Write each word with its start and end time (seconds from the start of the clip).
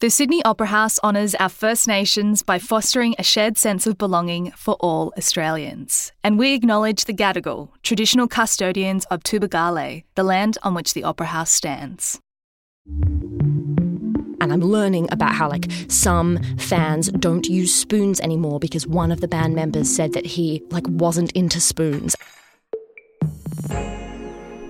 The 0.00 0.10
Sydney 0.10 0.44
Opera 0.44 0.68
House 0.68 1.00
honours 1.02 1.34
our 1.34 1.48
First 1.48 1.88
Nations 1.88 2.44
by 2.44 2.60
fostering 2.60 3.16
a 3.18 3.24
shared 3.24 3.58
sense 3.58 3.84
of 3.84 3.98
belonging 3.98 4.52
for 4.52 4.74
all 4.74 5.12
Australians. 5.18 6.12
And 6.22 6.38
we 6.38 6.54
acknowledge 6.54 7.06
the 7.06 7.12
Gadigal, 7.12 7.70
traditional 7.82 8.28
custodians 8.28 9.06
of 9.06 9.24
Tubowgule, 9.24 10.04
the 10.14 10.22
land 10.22 10.56
on 10.62 10.74
which 10.74 10.94
the 10.94 11.02
Opera 11.02 11.26
House 11.26 11.50
stands. 11.50 12.20
And 12.86 14.52
I'm 14.52 14.60
learning 14.60 15.08
about 15.10 15.32
how, 15.32 15.48
like, 15.48 15.68
some 15.88 16.38
fans 16.58 17.08
don't 17.08 17.48
use 17.48 17.74
spoons 17.74 18.20
anymore 18.20 18.60
because 18.60 18.86
one 18.86 19.10
of 19.10 19.20
the 19.20 19.26
band 19.26 19.56
members 19.56 19.92
said 19.92 20.12
that 20.12 20.26
he, 20.26 20.62
like, 20.70 20.86
wasn't 20.86 21.32
into 21.32 21.58
spoons. 21.58 22.14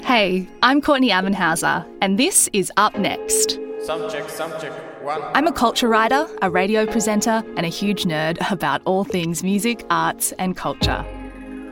Hey, 0.00 0.48
I'm 0.62 0.80
Courtney 0.80 1.10
Abenhauser, 1.10 1.86
and 2.00 2.18
this 2.18 2.48
is 2.54 2.72
Up 2.78 2.98
Next. 2.98 3.58
Subject, 3.82 4.30
subject, 4.30 4.74
one. 4.74 4.87
I'm 5.08 5.46
a 5.46 5.52
culture 5.52 5.88
writer, 5.88 6.28
a 6.42 6.50
radio 6.50 6.84
presenter, 6.84 7.42
and 7.56 7.64
a 7.64 7.70
huge 7.70 8.04
nerd 8.04 8.38
about 8.50 8.82
all 8.84 9.04
things 9.04 9.42
music, 9.42 9.84
arts, 9.88 10.32
and 10.32 10.54
culture. 10.54 11.02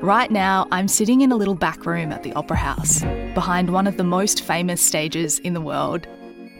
Right 0.01 0.31
now, 0.31 0.67
I'm 0.71 0.89
sitting 0.89 1.21
in 1.21 1.33
a 1.33 1.37
little 1.37 1.55
back 1.55 1.85
room 1.85 2.13
at 2.13 2.23
the 2.23 2.33
Opera 2.33 2.57
House, 2.57 3.03
behind 3.35 3.71
one 3.71 3.87
of 3.87 3.99
the 3.99 4.05
most 4.05 4.43
famous 4.43 4.80
stages 4.80 5.39
in 5.41 5.53
the 5.53 5.61
world. 5.61 6.07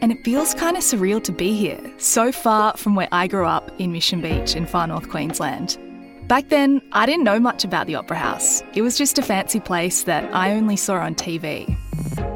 And 0.01 0.11
it 0.11 0.23
feels 0.23 0.53
kind 0.53 0.77
of 0.77 0.83
surreal 0.83 1.23
to 1.23 1.31
be 1.31 1.55
here, 1.55 1.81
so 1.97 2.31
far 2.31 2.77
from 2.77 2.93
where 2.93 3.09
I 3.11 3.25
grew 3.25 3.47
up 3.47 3.71
in 3.79 3.91
Mission 3.91 4.21
Beach 4.21 4.55
in 4.55 4.67
far 4.67 4.85
north 4.85 5.09
Queensland. 5.09 5.79
Back 6.27 6.49
then, 6.49 6.81
I 6.91 7.07
didn't 7.07 7.23
know 7.23 7.39
much 7.39 7.63
about 7.63 7.87
the 7.87 7.95
Opera 7.95 8.17
House. 8.17 8.61
It 8.75 8.83
was 8.83 8.97
just 8.97 9.17
a 9.17 9.23
fancy 9.23 9.59
place 9.59 10.03
that 10.03 10.31
I 10.35 10.51
only 10.51 10.75
saw 10.75 10.95
on 10.95 11.15
TV. 11.15 11.75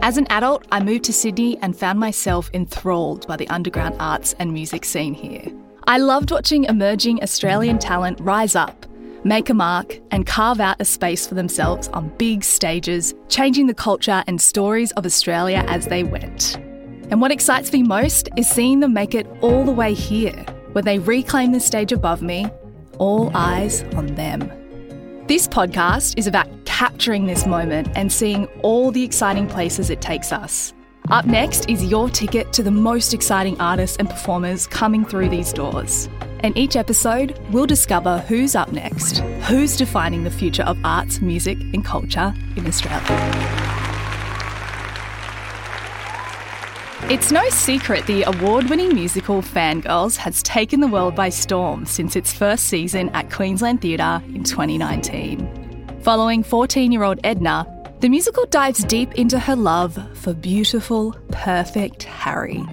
As 0.01 0.17
an 0.17 0.27
adult, 0.29 0.65
I 0.71 0.79
moved 0.81 1.03
to 1.05 1.13
Sydney 1.13 1.57
and 1.61 1.77
found 1.77 1.99
myself 1.99 2.49
enthralled 2.53 3.27
by 3.27 3.38
the 3.38 3.47
underground 3.49 3.95
arts 3.99 4.34
and 4.39 4.51
music 4.51 4.84
scene 4.85 5.13
here. 5.13 5.45
I 5.85 5.97
loved 5.97 6.31
watching 6.31 6.63
emerging 6.65 7.21
Australian 7.21 7.79
talent 7.79 8.20
rise 8.20 8.55
up, 8.55 8.85
make 9.23 9.49
a 9.49 9.53
mark, 9.53 9.99
and 10.12 10.26
carve 10.26 10.59
out 10.59 10.81
a 10.81 10.85
space 10.85 11.27
for 11.27 11.35
themselves 11.35 11.87
on 11.90 12.09
big 12.18 12.43
stages, 12.43 13.13
changing 13.29 13.68
the 13.68 13.73
culture 13.73 14.23
and 14.27 14.41
stories 14.41 14.91
of 14.93 15.05
Australia 15.05 15.63
as 15.68 15.87
they 15.87 16.03
went. 16.03 16.57
And 17.09 17.21
what 17.21 17.31
excites 17.31 17.71
me 17.73 17.84
most 17.84 18.29
is 18.37 18.49
seeing 18.49 18.79
them 18.79 18.93
make 18.93 19.13
it 19.13 19.27
all 19.41 19.65
the 19.65 19.71
way 19.71 19.93
here, 19.93 20.46
where 20.71 20.84
they 20.84 20.99
reclaim 20.99 21.51
the 21.51 21.59
stage 21.59 21.91
above 21.91 22.21
me 22.21 22.49
all 22.98 23.31
eyes 23.34 23.84
on 23.96 24.05
them. 24.15 24.60
This 25.32 25.48
podcast 25.48 26.15
is 26.18 26.27
about 26.27 26.49
capturing 26.65 27.26
this 27.26 27.46
moment 27.46 27.87
and 27.96 28.12
seeing 28.12 28.48
all 28.63 28.91
the 28.91 29.01
exciting 29.01 29.48
places 29.48 29.90
it 29.90 30.01
takes 30.01 30.34
us. 30.34 30.74
Up 31.10 31.26
next 31.26 31.70
is 31.70 31.85
your 31.85 32.10
ticket 32.10 32.51
to 32.51 32.62
the 32.62 32.70
most 32.70 33.13
exciting 33.13 33.57
artists 33.57 33.96
and 33.96 34.09
performers 34.09 34.68
coming 34.68 35.05
through 35.05 35.29
these 35.29 35.54
doors. 35.54 36.09
In 36.43 36.57
each 36.57 36.76
episode, 36.76 37.40
we'll 37.49 37.65
discover 37.65 38.18
who's 38.27 38.55
up 38.55 38.74
next, 38.74 39.20
who's 39.48 39.77
defining 39.77 40.26
the 40.26 40.29
future 40.29 40.63
of 40.63 40.77
arts, 40.84 41.21
music, 41.21 41.57
and 41.62 41.85
culture 41.85 42.34
in 42.57 42.68
Australia. 42.68 43.60
It's 47.10 47.32
no 47.32 47.48
secret 47.49 48.05
the 48.05 48.24
award 48.24 48.70
winning 48.70 48.96
musical 48.96 49.41
Fangirls 49.41 50.16
has 50.18 50.41
taken 50.44 50.80
the 50.80 50.88
world 50.88 51.13
by 51.13 51.27
storm 51.27 51.85
since 51.85 52.16
its 52.16 52.32
first 52.32 52.66
season 52.66 53.10
at 53.10 53.30
Queensland 53.30 53.82
Theatre 53.82 54.21
in 54.27 54.43
2019. 54.43 55.99
Following 56.04 56.41
14 56.41 56.91
year 56.91 57.04
old 57.04 57.20
Edna, 57.26 57.68
the 57.99 58.08
musical 58.08 58.46
dives 58.46 58.84
deep 58.85 59.13
into 59.16 59.40
her 59.40 59.58
love 59.58 59.99
for 60.18 60.34
beautiful, 60.34 61.13
perfect 61.32 62.04
Harry. 62.04 62.63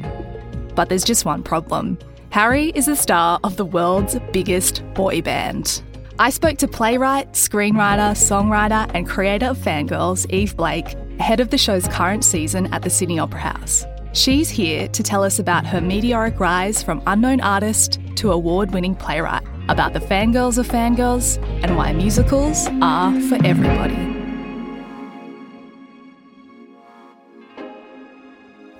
But 0.77 0.89
there's 0.89 1.05
just 1.05 1.25
one 1.25 1.43
problem 1.43 1.99
Harry 2.31 2.69
is 2.77 2.87
the 2.87 2.97
star 2.97 3.41
of 3.43 3.57
the 3.57 3.65
world's 3.65 4.17
biggest 4.33 4.85
boy 4.95 5.21
band. 5.21 5.83
I 6.21 6.31
spoke 6.31 6.59
to 6.59 6.69
playwright, 6.69 7.33
screenwriter, 7.33 8.13
songwriter, 8.13 8.89
and 8.95 9.09
creator 9.09 9.47
of 9.47 9.59
Fangirls, 9.59 10.27
Yve 10.31 10.55
Blake, 10.55 10.95
ahead 11.19 11.41
of 11.41 11.51
the 11.51 11.59
show's 11.59 11.89
current 11.89 12.25
season 12.25 12.73
at 12.73 12.83
the 12.83 12.91
Sydney 12.91 13.19
Opera 13.19 13.41
House. 13.41 13.85
She's 14.13 14.49
here 14.49 14.89
to 14.89 15.03
tell 15.03 15.23
us 15.23 15.39
about 15.39 15.67
her 15.67 15.81
meteoric 15.81 16.41
rise 16.41 16.83
from 16.83 17.03
unknown 17.07 17.41
artist 17.41 18.01
to 18.17 18.33
award 18.33 18.73
winning 18.73 18.95
playwright, 18.95 19.45
about 19.69 19.93
the 19.93 20.01
fangirls 20.01 20.59
of 20.59 20.67
fangirls, 20.67 21.37
and 21.63 21.77
why 21.77 21.93
musicals 21.93 22.69
are 22.81 23.13
for 23.23 23.39
everybody. 23.45 23.97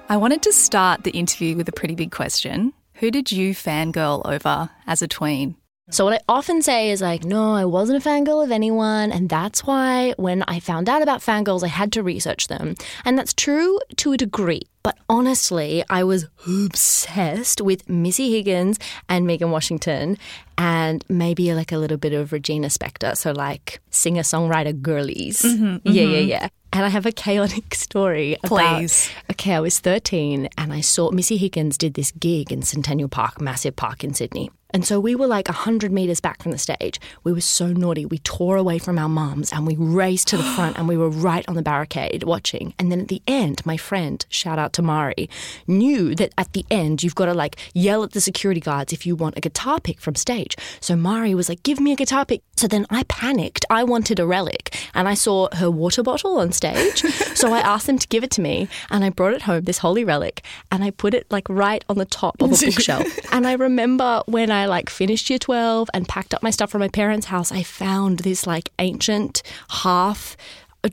I 0.09 0.17
wanted 0.17 0.41
to 0.43 0.53
start 0.55 1.05
the 1.05 1.11
interview 1.11 1.55
with 1.55 1.69
a 1.69 1.73
pretty 1.73 1.95
big 1.95 2.11
question. 2.11 2.73
Who 2.95 3.11
did 3.11 3.31
you 3.31 3.55
fangirl 3.55 4.23
over 4.25 4.71
as 4.87 5.03
a 5.03 5.09
tween? 5.09 5.57
So, 5.91 6.05
what 6.05 6.15
I 6.15 6.21
often 6.29 6.61
say 6.61 6.91
is 6.91 7.01
like, 7.01 7.25
no, 7.25 7.55
I 7.55 7.65
wasn't 7.65 8.05
a 8.05 8.09
fangirl 8.09 8.45
of 8.45 8.51
anyone. 8.51 9.11
And 9.11 9.29
that's 9.29 9.65
why 9.65 10.13
when 10.19 10.43
I 10.43 10.61
found 10.61 10.89
out 10.89 11.01
about 11.01 11.21
fangirls, 11.21 11.65
I 11.65 11.69
had 11.69 11.93
to 11.93 12.03
research 12.03 12.49
them. 12.49 12.75
And 13.07 13.19
that's 13.19 13.33
true 13.33 13.81
to 13.97 14.13
a 14.13 14.19
degree. 14.19 14.63
But 14.83 14.99
honestly, 15.09 15.83
I 15.89 16.05
was 16.05 16.27
obsessed 16.47 17.63
with 17.63 17.89
Missy 17.89 18.31
Higgins 18.31 18.79
and 19.09 19.27
Megan 19.27 19.51
Washington 19.51 20.19
and 20.59 21.05
maybe 21.09 21.53
like 21.55 21.73
a 21.73 21.79
little 21.79 21.97
bit 21.97 22.13
of 22.13 22.33
Regina 22.33 22.69
Spektor. 22.69 23.17
So, 23.17 23.33
like 23.33 23.81
singer 23.91 24.23
songwriter 24.23 24.79
girlies. 24.81 25.41
Mm-hmm, 25.41 25.89
yeah, 25.91 26.03
yeah, 26.03 26.19
yeah. 26.19 26.49
And 26.71 26.85
I 26.85 26.91
have 26.91 27.07
a 27.07 27.13
chaotic 27.13 27.75
story. 27.75 28.37
Please. 28.45 29.11
About, 29.11 29.31
okay, 29.33 29.55
I 29.55 29.61
was 29.61 29.79
13 29.79 30.51
and 30.59 30.73
I 30.73 30.83
saw 30.83 31.11
Missy 31.11 31.39
Higgins 31.39 31.79
did 31.79 31.95
this 31.95 32.13
gig 32.13 32.53
in 32.53 32.61
Centennial 32.61 33.09
Park, 33.09 33.41
massive 33.41 33.75
park 33.75 34.05
in 34.05 34.13
Sydney. 34.13 34.51
And 34.71 34.85
so 34.85 35.01
we 35.01 35.15
were 35.15 35.27
like 35.27 35.49
100 35.49 35.91
metres 35.91 36.21
back 36.21 36.43
from 36.43 36.53
the 36.53 36.59
stage. 36.59 37.01
We 37.25 37.33
were 37.33 37.41
so 37.41 37.69
naughty. 37.69 38.05
We 38.05 38.19
tore 38.19 38.57
away 38.57 38.79
from 38.79 38.99
our 38.99 39.09
mums 39.09 39.53
and 39.53 39.67
we 39.67 39.77
raced 39.77 40.29
to 40.29 40.37
the 40.37 40.43
front 40.57 40.79
and 40.79 40.87
we 40.87 40.97
were 40.97 41.09
right 41.09 41.49
on 41.49 41.55
the 41.55 41.63
barricade 41.63 42.25
watching. 42.25 42.75
And 42.79 42.93
then 42.93 43.01
at 43.01 43.09
the 43.09 43.23
end, 43.27 43.65
my 43.65 43.77
friend, 43.77 44.25
shout 44.29 44.59
out 44.59 44.73
to 44.75 44.83
Mari, 44.83 45.31
knew 45.67 46.15
that 46.17 46.33
at 46.37 46.53
the 46.53 46.67
end, 46.71 47.03
you've 47.03 47.15
got 47.15 47.27
to 47.27 47.35
like 47.35 47.57
yell 47.73 48.03
at 48.03 48.13
the 48.13 48.21
security 48.21 48.61
guards 48.61 48.93
if 48.93 49.07
you 49.07 49.17
want 49.17 49.39
a 49.39 49.41
guitar 49.41 49.81
pick 49.81 50.01
from 50.01 50.15
stage. 50.15 50.55
So 50.81 50.97
Mari 50.97 51.35
was 51.35 51.49
like, 51.49 51.63
give 51.63 51.81
me 51.81 51.93
a 51.93 51.97
guitar 51.97 52.27
pick. 52.27 52.43
So 52.57 52.69
then 52.69 52.87
I 52.91 53.05
panicked. 53.05 53.65
I 53.71 53.85
wanted 53.85 54.19
a 54.21 54.27
relic 54.27 54.77
and 54.95 55.09
I 55.09 55.15
saw 55.15 55.49
her 55.55 55.71
water 55.71 56.03
bottle 56.03 56.39
on 56.39 56.53
stage. 56.53 57.01
so 57.35 57.53
I 57.53 57.61
asked 57.61 57.87
them 57.87 57.99
to 57.99 58.09
give 58.09 58.23
it 58.23 58.31
to 58.33 58.41
me 58.43 58.69
and 58.91 59.05
I 59.05 59.11
brought 59.11 59.33
it 59.33 59.43
home, 59.43 59.65
this 59.65 59.79
holy 59.79 60.05
relic, 60.05 60.45
and 60.71 60.85
I 60.85 60.91
put 60.91 61.15
it 61.15 61.27
like 61.31 61.49
right 61.49 61.85
on 61.89 61.97
the 61.97 62.05
top 62.05 62.43
of 62.43 62.53
a 62.53 62.57
bookshelf. 62.67 63.07
and 63.33 63.47
I 63.47 63.53
remember 63.55 64.23
when 64.27 64.51
I 64.51 64.58
I 64.59 64.67
like 64.67 64.91
finished 64.91 65.31
year 65.31 65.39
12 65.39 65.89
and 65.95 66.09
packed 66.09 66.35
up 66.35 66.43
my 66.43 66.51
stuff 66.51 66.71
from 66.71 66.81
my 66.81 66.89
parents' 66.89 67.27
house, 67.27 67.53
I 67.53 67.63
found 67.63 68.21
this 68.21 68.47
like 68.47 68.71
ancient 68.79 69.43
half 69.69 70.37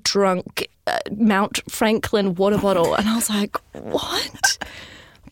drunk 0.04 0.68
uh, 0.88 1.00
Mount 1.16 1.60
Franklin 1.70 2.36
water 2.36 2.58
bottle. 2.58 2.94
And 2.96 3.10
I 3.10 3.16
was 3.16 3.30
like, 3.30 3.58
what? 3.74 4.58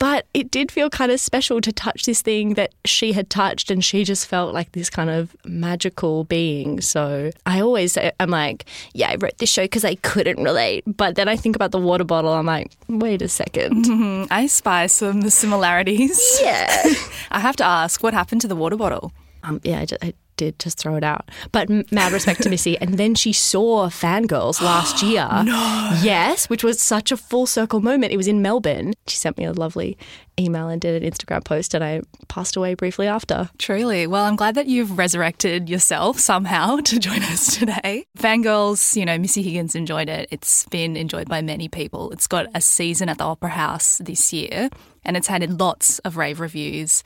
But 0.03 0.27
it 0.33 0.51
did 0.51 0.69
feel 0.69 0.89
kind 0.89 1.13
of 1.13 1.21
special 1.21 1.61
to 1.61 1.71
touch 1.71 2.03
this 2.03 2.21
thing 2.21 2.55
that 2.55 2.73
she 2.83 3.13
had 3.13 3.29
touched, 3.29 3.71
and 3.71 3.81
she 3.81 4.03
just 4.03 4.27
felt 4.27 4.53
like 4.53 4.73
this 4.73 4.89
kind 4.89 5.09
of 5.09 5.33
magical 5.45 6.25
being. 6.25 6.81
So 6.81 7.31
I 7.45 7.61
always 7.61 7.93
say, 7.93 8.11
I'm 8.19 8.29
like, 8.29 8.65
yeah, 8.93 9.11
I 9.11 9.15
wrote 9.15 9.37
this 9.37 9.49
show 9.49 9.61
because 9.63 9.85
I 9.85 9.95
couldn't 9.95 10.43
relate. 10.43 10.83
But 10.85 11.15
then 11.15 11.29
I 11.29 11.37
think 11.37 11.55
about 11.55 11.71
the 11.71 11.79
water 11.79 12.03
bottle, 12.03 12.33
I'm 12.33 12.45
like, 12.45 12.73
wait 12.89 13.21
a 13.21 13.27
2nd 13.27 13.85
mm-hmm. 13.85 14.23
I 14.29 14.47
spy 14.47 14.87
some 14.87 15.29
similarities. 15.29 16.19
Yeah. 16.41 16.83
I 17.31 17.39
have 17.39 17.55
to 17.55 17.65
ask, 17.65 18.03
what 18.03 18.13
happened 18.13 18.41
to 18.41 18.49
the 18.49 18.57
water 18.57 18.75
bottle? 18.75 19.13
Um, 19.43 19.61
yeah, 19.63 19.79
I, 19.79 19.85
just, 19.85 20.03
I 20.03 20.13
did 20.37 20.59
just 20.59 20.77
throw 20.77 20.95
it 20.95 21.03
out. 21.03 21.29
But 21.51 21.69
mad 21.91 22.11
respect 22.11 22.43
to 22.43 22.49
Missy. 22.49 22.77
And 22.77 22.97
then 22.97 23.15
she 23.15 23.33
saw 23.33 23.87
Fangirls 23.87 24.61
last 24.61 25.03
year. 25.03 25.27
no. 25.43 25.99
Yes, 26.01 26.49
which 26.49 26.63
was 26.63 26.81
such 26.81 27.11
a 27.11 27.17
full 27.17 27.45
circle 27.45 27.79
moment. 27.79 28.13
It 28.13 28.17
was 28.17 28.27
in 28.27 28.41
Melbourne. 28.41 28.93
She 29.07 29.17
sent 29.17 29.37
me 29.37 29.45
a 29.45 29.53
lovely 29.53 29.97
email 30.39 30.67
and 30.67 30.81
did 30.81 31.01
an 31.01 31.09
Instagram 31.09 31.43
post, 31.43 31.73
and 31.73 31.83
I 31.83 32.01
passed 32.27 32.55
away 32.55 32.73
briefly 32.73 33.07
after. 33.07 33.49
Truly. 33.57 34.07
Well, 34.07 34.25
I'm 34.25 34.35
glad 34.35 34.55
that 34.55 34.67
you've 34.67 34.97
resurrected 34.97 35.69
yourself 35.69 36.19
somehow 36.19 36.77
to 36.83 36.99
join 36.99 37.21
us 37.23 37.57
today. 37.57 38.05
Fangirls, 38.17 38.95
you 38.95 39.05
know, 39.05 39.17
Missy 39.17 39.43
Higgins 39.43 39.75
enjoyed 39.75 40.09
it. 40.09 40.27
It's 40.31 40.65
been 40.67 40.95
enjoyed 40.95 41.29
by 41.29 41.41
many 41.41 41.67
people. 41.67 42.11
It's 42.11 42.27
got 42.27 42.47
a 42.55 42.61
season 42.61 43.09
at 43.09 43.17
the 43.17 43.25
Opera 43.25 43.49
House 43.49 43.99
this 43.99 44.33
year, 44.33 44.69
and 45.05 45.17
it's 45.17 45.27
had 45.27 45.59
lots 45.59 45.99
of 45.99 46.17
rave 46.17 46.39
reviews. 46.39 47.03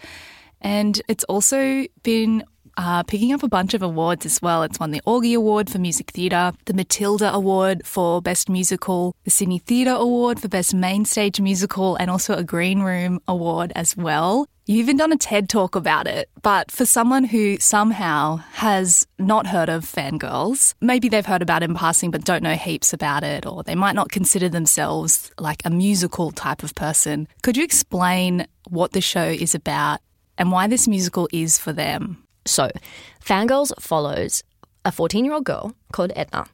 And 0.62 1.02
it's 1.08 1.24
also 1.26 1.86
been 2.04 2.44
uh, 2.78 3.04
picking 3.04 3.34
up 3.34 3.44
a 3.44 3.48
bunch 3.48 3.74
of 3.74 3.82
awards 3.82 4.26
as 4.26 4.42
well. 4.42 4.64
It's 4.64 4.80
won 4.80 4.92
the 4.92 5.02
AWGIE 5.06 5.36
Award 5.36 5.70
for 5.70 5.80
Music 5.80 6.12
Theatre, 6.12 6.54
the 6.66 6.74
Matilda 6.74 7.34
Award 7.34 7.86
for 7.86 8.22
Best 8.22 8.50
Musical, 8.50 9.16
the 9.24 9.32
Sydney 9.32 9.60
Theatre 9.60 9.96
Award 9.96 10.40
for 10.40 10.48
Best 10.48 10.74
Main 10.74 11.04
Stage 11.04 11.42
Musical, 11.42 11.96
and 11.96 12.10
also 12.10 12.36
a 12.36 12.44
Green 12.44 12.82
Room 12.82 13.20
Award 13.28 13.74
as 13.76 13.98
well. 13.98 14.48
You've 14.68 14.80
even 14.80 14.98
done 14.98 15.14
a 15.14 15.18
TED 15.18 15.48
talk 15.48 15.76
about 15.76 16.08
it, 16.08 16.30
but 16.42 16.72
for 16.72 16.86
someone 16.86 17.24
who 17.24 17.58
somehow 17.58 18.38
has 18.54 19.08
not 19.18 19.48
heard 19.48 19.70
of 19.70 19.86
Fangirls, 19.86 20.74
maybe 20.82 21.08
they've 21.08 21.26
heard 21.26 21.42
about 21.42 21.64
it 21.64 21.70
in 21.70 21.76
passing 21.76 22.12
but 22.12 22.26
don't 22.26 22.44
know 22.44 22.54
heaps 22.54 22.92
about 22.92 23.24
it, 23.24 23.46
or 23.46 23.64
they 23.64 23.76
might 23.76 23.96
not 23.96 24.12
consider 24.12 24.50
themselves 24.50 25.32
like 25.40 25.62
a 25.64 25.70
musical 25.70 26.32
type 26.32 26.64
of 26.64 26.76
person, 26.76 27.30
could 27.44 27.56
you 27.56 27.64
explain 27.64 28.46
what 28.68 28.92
the 28.92 29.02
show 29.02 29.24
is 29.24 29.56
about 29.56 30.02
and 30.38 30.52
why 30.52 30.68
this 30.68 30.86
musical 30.86 31.30
is 31.32 31.58
for 31.58 31.72
them? 31.72 32.27
So, 32.48 32.70
Fangirls 33.24 33.72
follows 33.80 34.44
a 34.86 34.92
14 34.92 35.26
year 35.26 35.34
old 35.34 35.44
girl 35.44 35.76
called 35.92 36.14
Edna, 36.16 36.46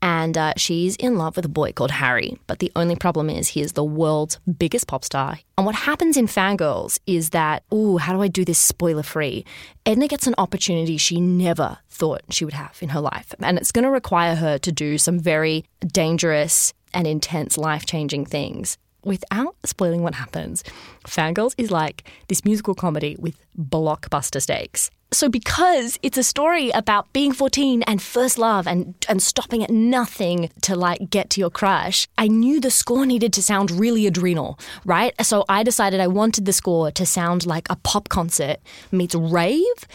and 0.00 0.38
uh, 0.38 0.54
she's 0.56 0.96
in 0.96 1.16
love 1.16 1.36
with 1.36 1.44
a 1.44 1.48
boy 1.48 1.72
called 1.72 1.90
Harry. 1.90 2.38
But 2.46 2.60
the 2.60 2.70
only 2.76 2.96
problem 2.96 3.28
is 3.28 3.48
he 3.48 3.60
is 3.60 3.72
the 3.72 3.84
world's 3.84 4.38
biggest 4.58 4.86
pop 4.86 5.04
star. 5.04 5.40
And 5.58 5.66
what 5.66 5.74
happens 5.74 6.16
in 6.16 6.26
Fangirls 6.26 6.98
is 7.06 7.30
that, 7.30 7.64
ooh, 7.72 7.98
how 7.98 8.12
do 8.12 8.22
I 8.22 8.28
do 8.28 8.44
this 8.44 8.58
spoiler 8.58 9.02
free? 9.02 9.44
Edna 9.84 10.08
gets 10.08 10.26
an 10.26 10.34
opportunity 10.38 10.96
she 10.96 11.20
never 11.20 11.78
thought 11.88 12.22
she 12.30 12.44
would 12.44 12.54
have 12.54 12.78
in 12.80 12.90
her 12.90 13.00
life. 13.00 13.34
And 13.40 13.58
it's 13.58 13.72
going 13.72 13.84
to 13.84 13.90
require 13.90 14.36
her 14.36 14.58
to 14.58 14.72
do 14.72 14.98
some 14.98 15.18
very 15.18 15.64
dangerous 15.86 16.72
and 16.94 17.06
intense 17.06 17.58
life 17.58 17.86
changing 17.86 18.26
things 18.26 18.78
without 19.04 19.56
spoiling 19.64 20.02
what 20.02 20.14
happens, 20.14 20.62
Fangirls 21.04 21.54
is 21.58 21.70
like 21.70 22.04
this 22.28 22.44
musical 22.44 22.74
comedy 22.74 23.16
with 23.18 23.36
blockbuster 23.58 24.40
stakes. 24.40 24.90
So 25.12 25.28
because 25.28 25.98
it's 26.02 26.16
a 26.16 26.22
story 26.22 26.70
about 26.70 27.12
being 27.12 27.32
14 27.32 27.82
and 27.82 28.00
first 28.00 28.38
love 28.38 28.66
and 28.66 28.94
and 29.08 29.22
stopping 29.22 29.62
at 29.62 29.70
nothing 29.70 30.50
to 30.62 30.74
like 30.74 31.10
get 31.10 31.28
to 31.30 31.40
your 31.40 31.50
crush, 31.50 32.08
I 32.16 32.28
knew 32.28 32.60
the 32.60 32.70
score 32.70 33.04
needed 33.04 33.32
to 33.34 33.42
sound 33.42 33.70
really 33.70 34.06
adrenal, 34.06 34.58
right? 34.86 35.14
So 35.24 35.44
I 35.50 35.64
decided 35.64 36.00
I 36.00 36.06
wanted 36.06 36.46
the 36.46 36.52
score 36.52 36.90
to 36.92 37.04
sound 37.04 37.44
like 37.44 37.68
a 37.68 37.76
pop 37.76 38.08
concert 38.08 38.56
meets 38.90 39.14
rave, 39.14 39.86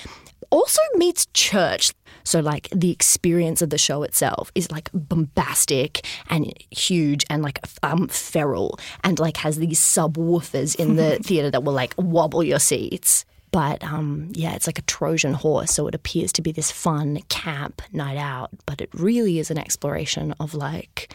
also 0.51 0.81
meets 0.95 1.25
church. 1.33 1.93
So, 2.23 2.41
like, 2.41 2.67
the 2.75 2.91
experience 2.91 3.61
of 3.61 3.69
the 3.69 3.77
show 3.77 4.03
itself 4.03 4.51
is 4.53 4.69
like 4.69 4.89
bombastic 4.93 6.05
and 6.29 6.53
huge 6.71 7.25
and 7.29 7.41
like 7.41 7.59
um, 7.83 8.09
feral 8.09 8.77
and 9.03 9.17
like 9.17 9.37
has 9.37 9.57
these 9.57 9.79
subwoofers 9.79 10.75
in 10.75 10.97
the 10.97 11.17
theater 11.23 11.49
that 11.49 11.63
will 11.63 11.73
like 11.73 11.93
wobble 11.97 12.43
your 12.43 12.59
seats. 12.59 13.25
But 13.57 13.83
um, 13.83 14.29
yeah, 14.33 14.53
it's 14.53 14.67
like 14.67 14.77
a 14.77 14.83
Trojan 14.83 15.33
horse. 15.33 15.71
So 15.71 15.87
it 15.87 15.95
appears 15.95 16.31
to 16.33 16.43
be 16.43 16.51
this 16.51 16.71
fun 16.71 17.23
camp 17.27 17.81
night 17.91 18.17
out, 18.17 18.51
but 18.67 18.81
it 18.81 18.89
really 18.93 19.39
is 19.39 19.49
an 19.49 19.57
exploration 19.57 20.35
of 20.39 20.53
like 20.53 21.11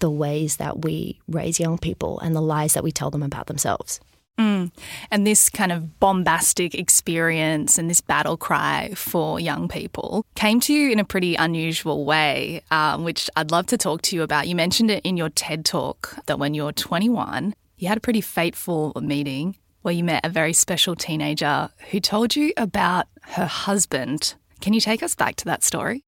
the 0.00 0.10
ways 0.10 0.56
that 0.56 0.82
we 0.82 1.20
raise 1.28 1.60
young 1.60 1.78
people 1.78 2.18
and 2.18 2.34
the 2.34 2.40
lies 2.40 2.72
that 2.72 2.82
we 2.82 2.90
tell 2.90 3.12
them 3.12 3.22
about 3.22 3.46
themselves. 3.46 4.00
Mm. 4.40 4.72
And 5.12 5.24
this 5.24 5.48
kind 5.48 5.70
of 5.70 6.00
bombastic 6.00 6.74
experience 6.74 7.78
and 7.78 7.88
this 7.88 8.00
battle 8.00 8.36
cry 8.36 8.90
for 8.96 9.38
young 9.38 9.68
people 9.68 10.26
came 10.34 10.58
to 10.62 10.74
you 10.74 10.90
in 10.90 10.98
a 10.98 11.04
pretty 11.04 11.36
unusual 11.36 12.04
way, 12.04 12.62
um, 12.72 13.04
which 13.04 13.30
I'd 13.36 13.52
love 13.52 13.66
to 13.66 13.78
talk 13.78 14.02
to 14.02 14.16
you 14.16 14.22
about. 14.24 14.48
You 14.48 14.56
mentioned 14.56 14.90
it 14.90 15.06
in 15.06 15.16
your 15.16 15.28
TED 15.28 15.64
talk 15.64 16.16
that 16.26 16.40
when 16.40 16.54
you 16.54 16.64
were 16.64 16.72
21, 16.72 17.54
you 17.78 17.86
had 17.86 17.98
a 17.98 18.00
pretty 18.00 18.20
fateful 18.20 18.92
meeting 19.00 19.54
where 19.84 19.92
you 19.92 20.02
met 20.02 20.24
a 20.24 20.30
very 20.30 20.54
special 20.54 20.96
teenager 20.96 21.68
who 21.90 22.00
told 22.00 22.34
you 22.34 22.54
about 22.56 23.06
her 23.20 23.44
husband. 23.44 24.34
Can 24.62 24.72
you 24.72 24.80
take 24.80 25.02
us 25.02 25.14
back 25.14 25.36
to 25.36 25.44
that 25.44 25.62
story? 25.62 26.02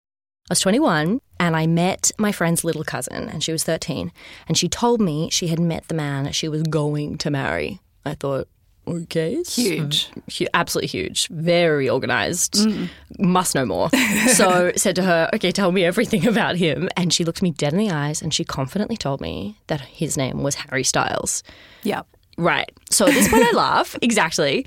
I 0.50 0.52
was 0.52 0.62
21 0.62 1.20
and 1.42 1.56
I 1.58 1.68
met 1.68 2.10
my 2.18 2.32
friend's 2.32 2.64
little 2.64 2.86
cousin, 2.86 3.28
and 3.28 3.44
she 3.44 3.52
was 3.52 3.66
13. 3.66 4.14
And 4.48 4.58
she 4.58 4.70
told 4.70 5.02
me 5.02 5.30
she 5.30 5.48
had 5.48 5.60
met 5.60 5.90
the 5.90 5.94
man 5.94 6.32
she 6.32 6.48
was 6.48 6.64
going 6.64 7.18
to 7.18 7.30
marry. 7.30 7.82
I 8.06 8.14
thought, 8.14 8.48
okay. 8.88 9.44
Huge. 9.44 10.08
Hu- 10.38 10.48
absolutely 10.54 10.88
huge. 10.88 11.28
Very 11.28 11.90
organized. 11.90 12.54
Mm. 12.54 12.88
Must 13.20 13.56
know 13.56 13.66
more. 13.66 13.90
so 14.28 14.72
said 14.78 14.96
to 14.96 15.04
her, 15.04 15.30
okay, 15.34 15.52
tell 15.52 15.74
me 15.74 15.84
everything 15.84 16.26
about 16.30 16.56
him. 16.56 16.88
And 16.96 17.12
she 17.12 17.26
looked 17.26 17.42
me 17.42 17.52
dead 17.52 17.74
in 17.74 17.80
the 17.80 17.92
eyes 17.92 18.22
and 18.22 18.34
she 18.34 18.46
confidently 18.46 18.96
told 18.96 19.20
me 19.20 19.58
that 19.68 19.82
his 19.82 20.16
name 20.16 20.44
was 20.44 20.56
Harry 20.56 20.84
Styles. 20.86 21.44
Yeah. 21.84 22.04
Right. 22.38 22.70
So 22.90 23.08
at 23.08 23.14
this 23.14 23.28
point, 23.30 23.44
I 23.44 23.52
laugh. 23.52 23.96
Exactly. 24.02 24.66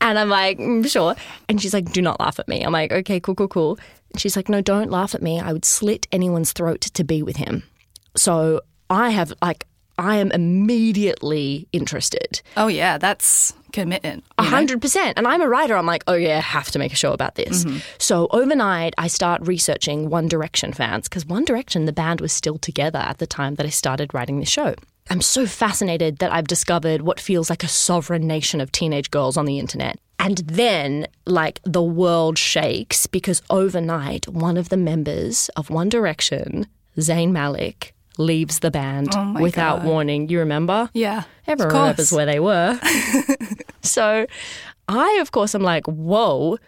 And 0.00 0.18
I'm 0.18 0.28
like, 0.28 0.58
mm, 0.58 0.88
sure. 0.88 1.14
And 1.48 1.60
she's 1.60 1.74
like, 1.74 1.92
do 1.92 2.00
not 2.00 2.20
laugh 2.20 2.38
at 2.38 2.48
me. 2.48 2.62
I'm 2.62 2.72
like, 2.72 2.90
okay, 2.92 3.20
cool, 3.20 3.34
cool, 3.34 3.48
cool. 3.48 3.78
And 4.12 4.20
she's 4.20 4.36
like, 4.36 4.48
no, 4.48 4.60
don't 4.60 4.90
laugh 4.90 5.14
at 5.14 5.22
me. 5.22 5.40
I 5.40 5.52
would 5.52 5.64
slit 5.64 6.06
anyone's 6.12 6.52
throat 6.52 6.80
to 6.80 7.04
be 7.04 7.22
with 7.22 7.36
him. 7.36 7.64
So 8.16 8.60
I 8.88 9.10
have 9.10 9.32
like 9.42 9.66
I 9.98 10.16
am 10.16 10.30
immediately 10.30 11.66
interested. 11.72 12.40
Oh, 12.56 12.68
yeah, 12.68 12.98
that's 12.98 13.52
commitment. 13.72 14.24
A 14.38 14.44
hundred 14.44 14.80
percent. 14.80 15.18
And 15.18 15.26
I'm 15.26 15.42
a 15.42 15.48
writer. 15.48 15.76
I'm 15.76 15.86
like, 15.86 16.04
oh, 16.06 16.14
yeah, 16.14 16.38
I 16.38 16.40
have 16.40 16.70
to 16.70 16.78
make 16.78 16.92
a 16.92 16.96
show 16.96 17.12
about 17.12 17.34
this. 17.34 17.64
Mm-hmm. 17.64 17.78
So 17.98 18.28
overnight, 18.30 18.94
I 18.96 19.08
start 19.08 19.46
researching 19.46 20.08
One 20.08 20.28
Direction 20.28 20.72
fans 20.72 21.08
because 21.08 21.26
One 21.26 21.44
Direction, 21.44 21.86
the 21.86 21.92
band, 21.92 22.20
was 22.20 22.32
still 22.32 22.58
together 22.58 23.00
at 23.00 23.18
the 23.18 23.26
time 23.26 23.56
that 23.56 23.66
I 23.66 23.70
started 23.70 24.14
writing 24.14 24.38
the 24.38 24.46
show. 24.46 24.76
I'm 25.10 25.20
so 25.20 25.46
fascinated 25.46 26.18
that 26.18 26.32
I've 26.32 26.46
discovered 26.46 27.02
what 27.02 27.20
feels 27.20 27.48
like 27.50 27.64
a 27.64 27.68
sovereign 27.68 28.26
nation 28.26 28.60
of 28.60 28.72
teenage 28.72 29.10
girls 29.10 29.36
on 29.36 29.46
the 29.46 29.58
internet. 29.58 29.98
And 30.18 30.38
then, 30.38 31.06
like, 31.26 31.60
the 31.64 31.82
world 31.82 32.38
shakes 32.38 33.06
because 33.06 33.40
overnight, 33.50 34.28
one 34.28 34.56
of 34.56 34.68
the 34.68 34.76
members 34.76 35.48
of 35.56 35.70
One 35.70 35.88
Direction, 35.88 36.66
Zayn 36.98 37.30
Malik, 37.30 37.94
leaves 38.18 38.58
the 38.58 38.70
band 38.70 39.10
oh 39.14 39.40
without 39.40 39.78
God. 39.78 39.86
warning. 39.86 40.28
You 40.28 40.40
remember? 40.40 40.90
Yeah. 40.92 41.22
Everyone 41.46 41.74
remembers 41.74 42.12
where 42.12 42.26
they 42.26 42.40
were. 42.40 42.78
so 43.82 44.26
I, 44.88 45.18
of 45.20 45.30
course, 45.30 45.54
I'm 45.54 45.62
like, 45.62 45.86
whoa. 45.86 46.58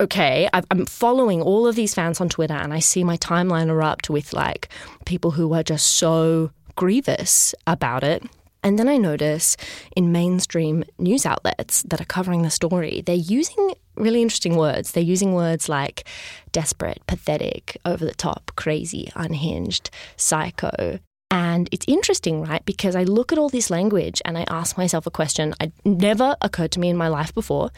Okay, 0.00 0.48
I'm 0.52 0.86
following 0.86 1.42
all 1.42 1.66
of 1.66 1.76
these 1.76 1.92
fans 1.92 2.22
on 2.22 2.30
Twitter 2.30 2.54
and 2.54 2.72
I 2.72 2.78
see 2.78 3.04
my 3.04 3.18
timeline 3.18 3.68
erupt 3.68 4.08
with 4.08 4.32
like 4.32 4.70
people 5.04 5.32
who 5.32 5.52
are 5.52 5.62
just 5.62 5.98
so 5.98 6.52
grievous 6.80 7.54
about 7.66 8.02
it. 8.02 8.22
And 8.62 8.78
then 8.78 8.88
I 8.88 8.96
notice 8.96 9.54
in 9.94 10.12
mainstream 10.12 10.82
news 10.98 11.26
outlets 11.26 11.82
that 11.82 12.00
are 12.00 12.06
covering 12.06 12.40
the 12.40 12.48
story, 12.48 13.02
they're 13.04 13.14
using 13.14 13.74
really 13.96 14.22
interesting 14.22 14.56
words. 14.56 14.92
They're 14.92 15.02
using 15.02 15.34
words 15.34 15.68
like 15.68 16.08
desperate, 16.52 17.02
pathetic, 17.06 17.76
over 17.84 18.06
the 18.06 18.14
top, 18.14 18.52
crazy, 18.56 19.12
unhinged, 19.14 19.90
psycho. 20.16 21.00
And 21.30 21.68
it's 21.70 21.84
interesting, 21.86 22.40
right? 22.40 22.64
Because 22.64 22.96
I 22.96 23.02
look 23.02 23.30
at 23.30 23.36
all 23.38 23.50
this 23.50 23.68
language 23.68 24.22
and 24.24 24.38
I 24.38 24.46
ask 24.48 24.78
myself 24.78 25.06
a 25.06 25.10
question 25.10 25.54
I 25.60 25.72
never 25.84 26.34
occurred 26.40 26.72
to 26.72 26.80
me 26.80 26.88
in 26.88 26.96
my 26.96 27.08
life 27.08 27.34
before, 27.34 27.70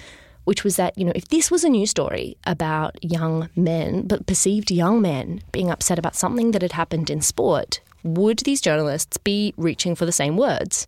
which 0.45 0.63
was 0.63 0.77
that, 0.77 0.97
you 0.97 1.05
know, 1.05 1.13
if 1.17 1.27
this 1.27 1.51
was 1.51 1.65
a 1.65 1.69
news 1.69 1.91
story 1.91 2.37
about 2.47 3.03
young 3.03 3.49
men, 3.57 4.07
but 4.07 4.29
perceived 4.29 4.71
young 4.71 5.03
men 5.03 5.43
being 5.51 5.73
upset 5.73 5.99
about 5.99 6.15
something 6.15 6.53
that 6.53 6.63
had 6.63 6.73
happened 6.73 7.11
in 7.11 7.21
sport, 7.21 7.81
would 8.03 8.39
these 8.41 8.61
journalists 8.61 9.17
be 9.19 9.55
reaching 9.57 9.95
for 9.95 10.07
the 10.07 10.13
same 10.13 10.37
words? 10.37 10.87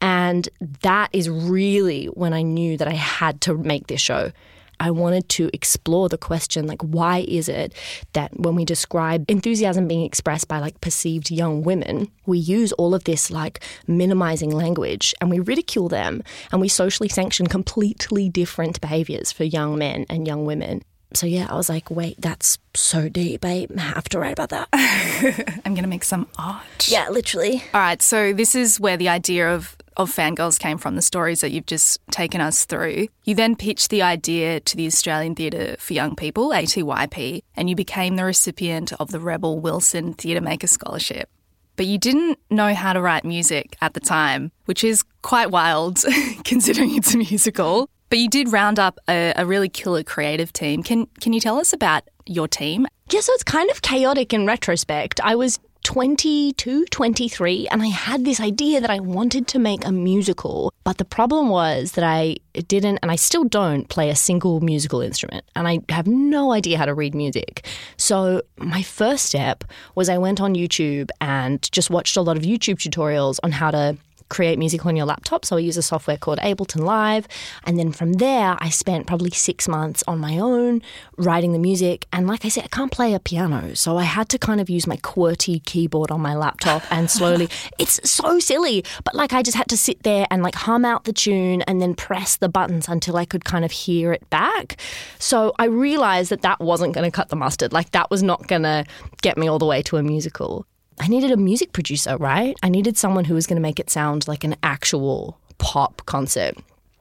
And 0.00 0.48
that 0.82 1.10
is 1.12 1.28
really 1.28 2.06
when 2.06 2.32
I 2.32 2.42
knew 2.42 2.76
that 2.76 2.88
I 2.88 2.92
had 2.94 3.40
to 3.42 3.54
make 3.56 3.88
this 3.88 4.00
show. 4.00 4.32
I 4.80 4.92
wanted 4.92 5.28
to 5.30 5.50
explore 5.52 6.08
the 6.08 6.18
question 6.18 6.68
like, 6.68 6.80
why 6.82 7.24
is 7.26 7.48
it 7.48 7.74
that 8.12 8.38
when 8.38 8.54
we 8.54 8.64
describe 8.64 9.28
enthusiasm 9.28 9.88
being 9.88 10.04
expressed 10.04 10.46
by 10.46 10.60
like 10.60 10.80
perceived 10.80 11.32
young 11.32 11.62
women, 11.62 12.08
we 12.26 12.38
use 12.38 12.70
all 12.72 12.94
of 12.94 13.02
this 13.02 13.30
like 13.30 13.60
minimizing 13.88 14.50
language 14.50 15.14
and 15.20 15.30
we 15.30 15.40
ridicule 15.40 15.88
them 15.88 16.22
and 16.52 16.60
we 16.60 16.68
socially 16.68 17.08
sanction 17.08 17.48
completely 17.48 18.28
different 18.28 18.80
behaviors 18.80 19.32
for 19.32 19.42
young 19.42 19.78
men 19.78 20.06
and 20.08 20.28
young 20.28 20.44
women 20.44 20.82
so 21.14 21.26
yeah, 21.26 21.46
I 21.48 21.54
was 21.54 21.68
like, 21.68 21.90
wait, 21.90 22.20
that's 22.20 22.58
so 22.74 23.08
deep. 23.08 23.44
I 23.44 23.66
have 23.78 24.08
to 24.10 24.18
write 24.18 24.38
about 24.38 24.50
that. 24.50 24.68
I'm 25.64 25.74
going 25.74 25.84
to 25.84 25.88
make 25.88 26.04
some 26.04 26.28
art. 26.38 26.88
Yeah, 26.88 27.08
literally. 27.08 27.62
All 27.72 27.80
right. 27.80 28.02
So 28.02 28.32
this 28.32 28.54
is 28.54 28.78
where 28.78 28.96
the 28.96 29.08
idea 29.08 29.54
of 29.54 29.76
of 29.96 30.14
fangirls 30.14 30.60
came 30.60 30.78
from, 30.78 30.94
the 30.94 31.02
stories 31.02 31.40
that 31.40 31.50
you've 31.50 31.66
just 31.66 31.98
taken 32.12 32.40
us 32.40 32.64
through. 32.64 33.08
You 33.24 33.34
then 33.34 33.56
pitched 33.56 33.90
the 33.90 34.00
idea 34.00 34.60
to 34.60 34.76
the 34.76 34.86
Australian 34.86 35.34
Theatre 35.34 35.74
for 35.80 35.92
Young 35.92 36.14
People, 36.14 36.50
ATYP, 36.50 37.42
and 37.56 37.68
you 37.68 37.74
became 37.74 38.14
the 38.14 38.24
recipient 38.24 38.92
of 39.00 39.10
the 39.10 39.18
Rebel 39.18 39.58
Wilson 39.58 40.14
Theatre 40.14 40.40
Maker 40.40 40.68
Scholarship. 40.68 41.28
But 41.74 41.86
you 41.86 41.98
didn't 41.98 42.38
know 42.48 42.74
how 42.74 42.92
to 42.92 43.00
write 43.00 43.24
music 43.24 43.76
at 43.80 43.94
the 43.94 44.00
time, 44.00 44.52
which 44.66 44.84
is 44.84 45.04
quite 45.22 45.50
wild 45.50 45.98
considering 46.44 46.96
it's 46.96 47.14
a 47.14 47.18
musical. 47.18 47.90
But 48.10 48.18
you 48.18 48.28
did 48.28 48.52
round 48.52 48.78
up 48.78 48.98
a, 49.08 49.32
a 49.36 49.44
really 49.44 49.68
killer 49.68 50.02
creative 50.02 50.52
team. 50.52 50.82
Can 50.82 51.06
can 51.20 51.32
you 51.32 51.40
tell 51.40 51.58
us 51.58 51.72
about 51.72 52.04
your 52.26 52.48
team? 52.48 52.86
Yeah, 53.10 53.20
so 53.20 53.32
it's 53.32 53.44
kind 53.44 53.70
of 53.70 53.82
chaotic 53.82 54.32
in 54.34 54.46
retrospect. 54.46 55.20
I 55.22 55.34
was 55.34 55.58
22, 55.84 56.84
23, 56.86 57.68
and 57.68 57.82
I 57.82 57.86
had 57.86 58.24
this 58.24 58.40
idea 58.40 58.78
that 58.78 58.90
I 58.90 59.00
wanted 59.00 59.48
to 59.48 59.58
make 59.58 59.86
a 59.86 59.90
musical. 59.90 60.70
But 60.84 60.98
the 60.98 61.04
problem 61.06 61.48
was 61.48 61.92
that 61.92 62.04
I 62.04 62.36
didn't, 62.52 62.98
and 63.00 63.10
I 63.10 63.16
still 63.16 63.44
don't, 63.44 63.88
play 63.88 64.10
a 64.10 64.14
single 64.14 64.60
musical 64.60 65.00
instrument. 65.00 65.46
And 65.56 65.66
I 65.66 65.78
have 65.88 66.06
no 66.06 66.52
idea 66.52 66.76
how 66.76 66.84
to 66.84 66.92
read 66.92 67.14
music. 67.14 67.66
So 67.96 68.42
my 68.58 68.82
first 68.82 69.24
step 69.24 69.64
was 69.94 70.10
I 70.10 70.18
went 70.18 70.42
on 70.42 70.54
YouTube 70.54 71.08
and 71.22 71.66
just 71.72 71.88
watched 71.88 72.18
a 72.18 72.22
lot 72.22 72.36
of 72.36 72.42
YouTube 72.42 72.76
tutorials 72.76 73.38
on 73.42 73.52
how 73.52 73.70
to 73.70 73.96
create 74.28 74.58
music 74.58 74.84
on 74.86 74.96
your 74.96 75.06
laptop. 75.06 75.44
So 75.44 75.56
I 75.56 75.60
use 75.60 75.76
a 75.76 75.82
software 75.82 76.16
called 76.16 76.38
Ableton 76.38 76.84
Live. 76.84 77.26
And 77.64 77.78
then 77.78 77.92
from 77.92 78.14
there, 78.14 78.56
I 78.58 78.68
spent 78.68 79.06
probably 79.06 79.30
six 79.30 79.68
months 79.68 80.04
on 80.06 80.18
my 80.18 80.38
own 80.38 80.82
writing 81.16 81.52
the 81.52 81.58
music. 81.58 82.06
And 82.12 82.26
like 82.26 82.44
I 82.44 82.48
said, 82.48 82.64
I 82.64 82.68
can't 82.68 82.92
play 82.92 83.14
a 83.14 83.20
piano. 83.20 83.74
So 83.74 83.96
I 83.96 84.04
had 84.04 84.28
to 84.30 84.38
kind 84.38 84.60
of 84.60 84.70
use 84.70 84.86
my 84.86 84.96
QWERTY 84.96 85.64
keyboard 85.64 86.10
on 86.10 86.20
my 86.20 86.34
laptop 86.34 86.82
and 86.90 87.10
slowly, 87.18 87.48
it's 87.78 88.00
so 88.08 88.38
silly. 88.38 88.84
But 89.04 89.14
like 89.14 89.32
I 89.32 89.42
just 89.42 89.56
had 89.56 89.68
to 89.68 89.76
sit 89.76 90.02
there 90.02 90.26
and 90.30 90.42
like 90.42 90.54
hum 90.54 90.84
out 90.84 91.04
the 91.04 91.12
tune 91.12 91.62
and 91.62 91.80
then 91.80 91.94
press 91.94 92.36
the 92.36 92.48
buttons 92.48 92.88
until 92.88 93.16
I 93.16 93.24
could 93.24 93.44
kind 93.44 93.64
of 93.64 93.70
hear 93.70 94.12
it 94.12 94.28
back. 94.30 94.76
So 95.18 95.54
I 95.58 95.66
realized 95.66 96.30
that 96.30 96.42
that 96.42 96.60
wasn't 96.60 96.94
going 96.94 97.04
to 97.04 97.14
cut 97.14 97.28
the 97.28 97.36
mustard. 97.36 97.72
Like 97.72 97.92
that 97.92 98.10
was 98.10 98.22
not 98.22 98.46
going 98.46 98.62
to 98.62 98.84
get 99.22 99.38
me 99.38 99.48
all 99.48 99.58
the 99.58 99.66
way 99.66 99.82
to 99.82 99.96
a 99.96 100.02
musical. 100.02 100.66
I 101.00 101.08
needed 101.08 101.30
a 101.30 101.36
music 101.36 101.72
producer, 101.72 102.16
right? 102.16 102.56
I 102.62 102.68
needed 102.68 102.96
someone 102.96 103.24
who 103.24 103.34
was 103.34 103.46
going 103.46 103.56
to 103.56 103.62
make 103.62 103.80
it 103.80 103.90
sound 103.90 104.26
like 104.28 104.44
an 104.44 104.56
actual 104.62 105.38
pop 105.58 106.02
concert. 106.06 106.56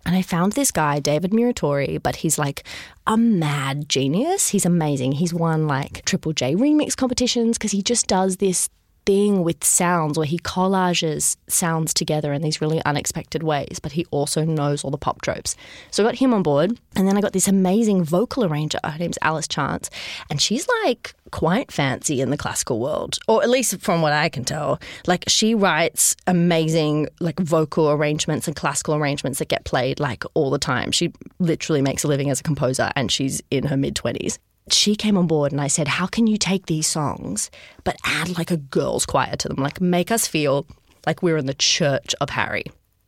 And 0.05 0.15
I 0.15 0.21
found 0.21 0.53
this 0.53 0.71
guy, 0.71 0.99
David 0.99 1.31
Muratore, 1.31 2.01
but 2.01 2.17
he's 2.17 2.39
like 2.39 2.63
a 3.05 3.17
mad 3.17 3.89
genius. 3.89 4.49
He's 4.49 4.65
amazing. 4.65 5.13
He's 5.13 5.33
won 5.33 5.67
like 5.67 6.05
Triple 6.05 6.31
J 6.31 6.55
remix 6.55 6.95
competitions 6.95 7.57
because 7.57 7.71
he 7.71 7.81
just 7.81 8.07
does 8.07 8.37
this 8.37 8.69
thing 9.07 9.41
with 9.41 9.63
sounds 9.63 10.17
where 10.17 10.27
he 10.27 10.37
collages 10.37 11.37
sounds 11.47 11.93
together 11.93 12.33
in 12.33 12.41
these 12.41 12.59
really 12.59 12.83
unexpected 12.83 13.41
ways, 13.41 13.79
but 13.81 13.93
he 13.93 14.05
also 14.11 14.43
knows 14.43 14.83
all 14.83 14.91
the 14.91 14.97
pop 14.97 15.21
tropes. 15.21 15.55
So 15.91 16.03
I 16.03 16.07
got 16.07 16.15
him 16.15 16.33
on 16.33 16.43
board, 16.43 16.77
and 16.93 17.07
then 17.07 17.17
I 17.17 17.21
got 17.21 17.31
this 17.31 17.47
amazing 17.47 18.03
vocal 18.03 18.43
arranger. 18.43 18.79
Her 18.83 18.99
name's 18.99 19.17
Alice 19.21 19.47
Chance, 19.47 19.89
and 20.29 20.41
she's 20.41 20.67
like 20.83 21.15
quite 21.31 21.71
fancy 21.71 22.19
in 22.19 22.31
the 22.31 22.37
classical 22.37 22.81
world, 22.81 23.17
or 23.29 23.41
at 23.41 23.49
least 23.49 23.79
from 23.79 24.01
what 24.01 24.11
I 24.11 24.27
can 24.27 24.43
tell. 24.43 24.77
Like 25.07 25.23
she 25.29 25.55
writes 25.55 26.13
amazing 26.27 27.07
like 27.21 27.39
vocal 27.39 27.89
arrangements 27.89 28.45
and 28.45 28.57
classical 28.57 28.93
arrangements 28.93 29.39
that 29.39 29.47
get 29.47 29.63
played 29.63 30.01
like 30.01 30.25
all 30.33 30.49
the 30.49 30.59
time. 30.59 30.91
She 30.91 31.13
literally 31.39 31.81
makes 31.81 32.03
a 32.03 32.09
living 32.09 32.29
as 32.29 32.41
a 32.41 32.43
composer, 32.43 32.91
and 32.97 33.09
she's 33.09 33.41
in 33.51 33.67
her 33.67 33.77
mid 33.77 33.95
twenties 33.95 34.37
she 34.73 34.95
came 34.95 35.17
on 35.17 35.27
board 35.27 35.51
and 35.51 35.61
I 35.61 35.67
said, 35.67 35.87
How 35.87 36.07
can 36.07 36.27
you 36.27 36.37
take 36.37 36.65
these 36.65 36.87
songs 36.87 37.49
but 37.83 37.97
add 38.03 38.37
like 38.37 38.51
a 38.51 38.57
girl's 38.57 39.05
choir 39.05 39.35
to 39.35 39.47
them? 39.47 39.57
Like 39.57 39.81
make 39.81 40.11
us 40.11 40.27
feel 40.27 40.65
like 41.05 41.21
we're 41.21 41.37
in 41.37 41.45
the 41.45 41.53
church 41.53 42.13
of 42.21 42.29
Harry. 42.31 42.65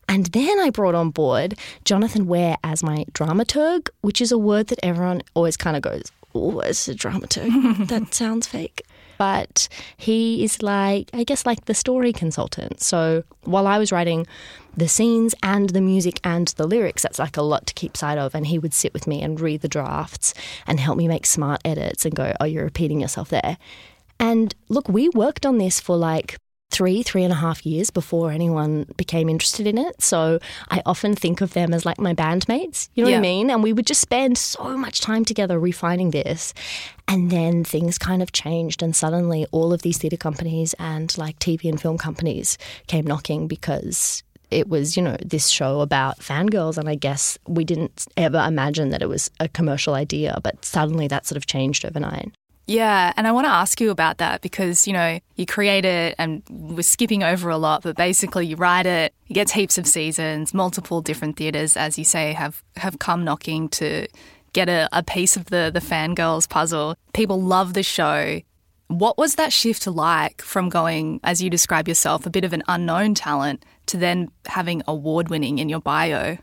And 0.08 0.28
then 0.28 0.60
I 0.60 0.72
brought 0.72 0.96
on 0.96 1.12
board 1.12 1.58
Jonathan 1.86 2.25
Ware 2.25 2.58
as 2.63 2.82
my 2.82 3.06
dramaturg, 3.12 3.89
which 4.01 4.22
is 4.22 4.32
a 4.32 4.38
word 4.38 4.68
that 4.68 4.80
everyone 4.82 5.22
always 5.36 5.58
kind 5.58 5.75
of 5.75 5.84
goes, 5.84 6.12
Oh, 6.34 6.60
it's 6.60 6.88
a 6.88 6.96
dramaturg. 6.96 7.88
that 7.88 8.13
sounds 8.13 8.48
fake 8.48 8.84
but 9.20 9.68
he 9.98 10.46
is 10.46 10.63
like, 10.63 11.10
I 11.13 11.25
guess, 11.25 11.46
like 11.46 11.66
the 11.66 11.74
story 11.74 12.13
consultant. 12.13 12.82
So 12.82 13.25
while 13.44 13.68
I 13.68 13.78
was 13.78 13.92
writing 13.92 14.25
the 14.75 14.88
scenes 14.88 15.35
and 15.43 15.69
the 15.69 15.81
music 15.81 16.19
and 16.23 16.47
the 16.49 16.67
lyrics, 16.67 17.03
that's 17.03 17.19
like 17.19 17.38
a 17.38 17.41
lot 17.41 17.67
to 17.67 17.73
keep 17.73 17.97
sight 17.97 18.17
of. 18.17 18.35
And 18.35 18.47
he 18.47 18.59
would 18.59 18.73
sit 18.73 18.93
with 18.93 19.07
me 19.07 19.21
and 19.21 19.39
read 19.39 19.61
the 19.61 19.67
drafts 19.67 20.33
and 20.67 20.79
help 20.79 20.97
me 20.97 21.07
make 21.07 21.25
smart 21.25 21.61
edits 21.65 22.05
and 22.05 22.15
go, 22.15 22.33
oh, 22.39 22.45
you're 22.45 22.63
repeating 22.63 23.01
yourself 23.01 23.29
there. 23.29 23.57
And 24.19 24.53
look, 24.67 24.89
we 24.89 25.09
worked 25.09 25.45
on 25.45 25.57
this 25.57 25.79
for 25.79 25.95
like 25.95 26.38
three, 26.71 27.01
three 27.01 27.23
and 27.23 27.33
a 27.33 27.38
half 27.38 27.65
years 27.65 27.89
before 27.89 28.31
anyone 28.31 28.85
became 28.95 29.27
interested 29.27 29.65
in 29.65 29.77
it. 29.77 30.01
So 30.01 30.39
I 30.69 30.81
often 30.85 31.15
think 31.15 31.41
of 31.41 31.53
them 31.53 31.73
as 31.73 31.85
like 31.85 31.99
my 31.99 32.13
bandmates. 32.13 32.89
You 32.93 33.03
know 33.03 33.09
yeah. 33.09 33.17
what 33.17 33.19
I 33.19 33.29
mean? 33.29 33.49
And 33.49 33.63
we 33.63 33.73
would 33.73 33.88
just 33.88 34.01
spend 34.01 34.38
so 34.38 34.77
much 34.77 35.01
time 35.01 35.25
together 35.25 35.59
refining 35.59 36.11
this. 36.11 36.53
And 37.07 37.31
then 37.31 37.63
things 37.63 37.97
kind 37.97 38.21
of 38.21 38.31
changed, 38.33 38.83
and 38.83 38.95
suddenly 38.95 39.47
all 39.51 39.73
of 39.73 39.81
these 39.81 39.97
theatre 39.97 40.15
companies 40.15 40.75
and 40.77 41.17
like 41.17 41.39
TV 41.39 41.67
and 41.67 41.81
film 41.81 41.97
companies 41.97 42.55
came 42.85 43.05
knocking 43.05 43.47
because 43.47 44.21
it 44.51 44.68
was, 44.68 44.98
you 44.98 45.03
know, 45.03 45.18
this 45.24 45.48
show 45.48 45.82
about 45.82 46.20
fangirls. 46.20 46.77
And 46.77 46.89
I 46.89 46.96
guess 46.96 47.38
we 47.48 47.63
didn't 47.63 48.08
ever 48.18 48.39
imagine 48.39 48.89
that 48.89 49.01
it 49.01 49.10
was 49.10 49.29
a 49.39 49.48
commercial 49.48 49.94
idea, 49.94 50.39
but 50.44 50.63
suddenly 50.65 51.08
that 51.08 51.25
sort 51.25 51.38
of 51.38 51.46
changed 51.46 51.86
overnight. 51.86 52.32
Yeah, 52.70 53.13
and 53.18 53.25
I 53.25 53.32
want 53.32 53.46
to 53.46 53.51
ask 53.51 53.82
you 53.82 53.89
about 53.89 54.20
that 54.20 54.41
because, 54.41 54.86
you 54.86 54.94
know, 54.94 55.20
you 55.36 55.48
create 55.48 55.86
it 55.86 56.13
and 56.20 56.44
we're 56.51 56.84
skipping 56.84 57.24
over 57.24 57.50
a 57.50 57.58
lot, 57.58 57.82
but 57.82 57.96
basically 57.96 58.46
you 58.46 58.58
write 58.58 58.86
it, 58.86 59.12
it 59.27 59.34
gets 59.34 59.51
heaps 59.51 59.79
of 59.79 59.88
seasons, 59.88 60.53
multiple 60.53 61.01
different 61.01 61.36
theatres, 61.36 61.75
as 61.75 61.98
you 61.98 62.03
say, 62.03 62.32
have, 62.34 62.63
have 62.75 63.00
come 63.00 63.24
knocking 63.24 63.70
to 63.70 64.06
get 64.53 64.70
a, 64.70 64.88
a 64.91 65.01
piece 65.01 65.36
of 65.36 65.46
the, 65.46 65.72
the 65.74 65.79
fangirls 65.79 66.48
puzzle. 66.48 66.96
People 67.13 67.41
love 67.41 67.74
the 67.74 67.82
show. 67.82 68.39
What 68.88 69.18
was 69.18 69.34
that 69.36 69.51
shift 69.51 69.88
like 69.88 70.39
from 70.44 70.70
going, 70.70 71.22
as 71.24 71.41
you 71.41 71.50
describe 71.50 71.88
yourself, 71.88 72.27
a 72.27 72.29
bit 72.29 72.44
of 72.44 72.53
an 72.53 72.62
unknown 72.68 73.15
talent 73.15 73.65
to 73.89 73.98
then 73.98 74.29
having 74.46 74.81
award 74.88 75.29
winning 75.29 75.60
in 75.60 75.69
your 75.69 75.81
bio? 75.81 76.38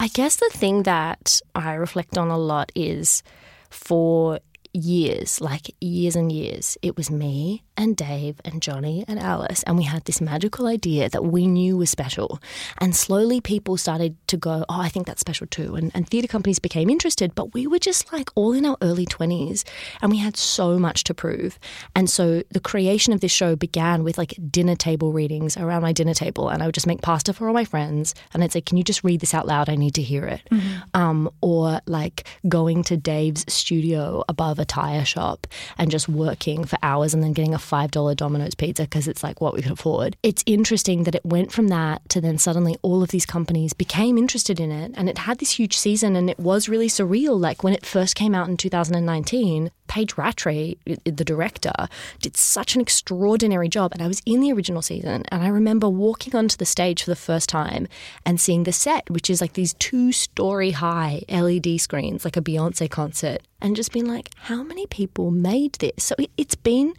I 0.00 0.08
guess 0.08 0.36
the 0.36 0.50
thing 0.52 0.84
that 0.84 1.40
I 1.54 1.74
reflect 1.74 2.16
on 2.18 2.28
a 2.28 2.38
lot 2.38 2.70
is 2.74 3.22
for 3.70 4.40
years, 4.78 5.40
like 5.40 5.74
years 5.80 6.16
and 6.16 6.30
years, 6.30 6.78
it 6.82 6.96
was 6.96 7.10
me 7.10 7.62
and 7.76 7.96
Dave 7.96 8.40
and 8.44 8.60
Johnny 8.60 9.04
and 9.06 9.18
Alice, 9.18 9.62
and 9.64 9.76
we 9.76 9.84
had 9.84 10.04
this 10.04 10.20
magical 10.20 10.66
idea 10.66 11.08
that 11.08 11.24
we 11.24 11.46
knew 11.46 11.76
was 11.76 11.90
special. 11.90 12.40
And 12.78 12.94
slowly 12.94 13.40
people 13.40 13.76
started 13.76 14.16
to 14.28 14.36
go, 14.36 14.64
Oh, 14.68 14.80
I 14.80 14.88
think 14.88 15.06
that's 15.06 15.20
special 15.20 15.46
too. 15.46 15.76
And, 15.76 15.92
and 15.94 16.08
theatre 16.08 16.28
companies 16.28 16.58
became 16.58 16.90
interested, 16.90 17.34
but 17.34 17.54
we 17.54 17.66
were 17.66 17.78
just 17.78 18.12
like 18.12 18.30
all 18.34 18.52
in 18.52 18.66
our 18.66 18.76
early 18.82 19.06
20s 19.06 19.64
and 20.02 20.10
we 20.10 20.18
had 20.18 20.36
so 20.36 20.78
much 20.78 21.04
to 21.04 21.14
prove. 21.14 21.58
And 21.94 22.10
so 22.10 22.42
the 22.50 22.60
creation 22.60 23.12
of 23.12 23.20
this 23.20 23.32
show 23.32 23.56
began 23.56 24.04
with 24.04 24.18
like 24.18 24.34
dinner 24.50 24.74
table 24.74 25.12
readings 25.12 25.56
around 25.56 25.82
my 25.82 25.92
dinner 25.92 26.14
table, 26.14 26.48
and 26.48 26.62
I 26.62 26.66
would 26.66 26.74
just 26.74 26.86
make 26.86 27.02
pasta 27.02 27.32
for 27.32 27.46
all 27.46 27.54
my 27.54 27.64
friends, 27.64 28.14
and 28.34 28.42
I'd 28.42 28.52
say, 28.52 28.60
Can 28.60 28.76
you 28.76 28.84
just 28.84 29.04
read 29.04 29.20
this 29.20 29.34
out 29.34 29.46
loud? 29.46 29.68
I 29.68 29.76
need 29.76 29.94
to 29.94 30.02
hear 30.02 30.24
it. 30.24 30.42
Mm-hmm. 30.50 30.78
Um, 30.94 31.30
or 31.40 31.80
like 31.86 32.26
going 32.48 32.82
to 32.84 32.96
Dave's 32.96 33.44
studio 33.52 34.24
above 34.28 34.58
a 34.58 34.64
tire 34.68 35.04
shop 35.04 35.46
and 35.76 35.90
just 35.90 36.08
working 36.08 36.64
for 36.64 36.78
hours 36.82 37.14
and 37.14 37.22
then 37.22 37.32
getting 37.32 37.54
a 37.54 37.58
$5 37.58 38.16
Domino's 38.16 38.54
pizza 38.54 38.84
because 38.84 39.08
it's 39.08 39.22
like 39.22 39.40
what 39.40 39.54
we 39.54 39.62
could 39.62 39.72
afford. 39.72 40.16
It's 40.22 40.44
interesting 40.46 41.04
that 41.04 41.14
it 41.14 41.24
went 41.24 41.50
from 41.52 41.68
that 41.68 42.08
to 42.10 42.20
then 42.20 42.38
suddenly 42.38 42.76
all 42.82 43.02
of 43.02 43.10
these 43.10 43.26
companies 43.26 43.72
became 43.72 44.18
interested 44.18 44.60
in 44.60 44.70
it 44.70 44.92
and 44.94 45.08
it 45.08 45.18
had 45.18 45.38
this 45.38 45.52
huge 45.52 45.76
season 45.76 46.14
and 46.14 46.30
it 46.30 46.38
was 46.38 46.68
really 46.68 46.88
surreal. 46.88 47.38
Like 47.38 47.64
when 47.64 47.74
it 47.74 47.86
first 47.86 48.14
came 48.14 48.34
out 48.34 48.48
in 48.48 48.56
2019, 48.56 49.70
Paige 49.88 50.16
Rattray, 50.16 50.76
the 51.04 51.24
director, 51.24 51.72
did 52.20 52.36
such 52.36 52.74
an 52.74 52.80
extraordinary 52.80 53.68
job. 53.68 53.92
And 53.92 54.02
I 54.02 54.06
was 54.06 54.22
in 54.24 54.40
the 54.40 54.52
original 54.52 54.82
season 54.82 55.24
and 55.28 55.42
I 55.42 55.48
remember 55.48 55.88
walking 55.88 56.36
onto 56.36 56.56
the 56.56 56.66
stage 56.66 57.02
for 57.02 57.10
the 57.10 57.16
first 57.16 57.48
time 57.48 57.88
and 58.24 58.40
seeing 58.40 58.64
the 58.64 58.72
set, 58.72 59.08
which 59.10 59.28
is 59.30 59.40
like 59.40 59.54
these 59.54 59.74
two 59.74 60.12
story 60.12 60.70
high 60.70 61.22
LED 61.28 61.80
screens, 61.80 62.24
like 62.24 62.36
a 62.36 62.42
Beyonce 62.42 62.88
concert, 62.90 63.42
and 63.60 63.74
just 63.74 63.92
being 63.92 64.06
like, 64.06 64.30
how 64.36 64.62
many 64.62 64.86
people 64.86 65.30
made 65.30 65.74
this? 65.74 66.04
So 66.04 66.14
it's 66.36 66.54
been 66.54 66.94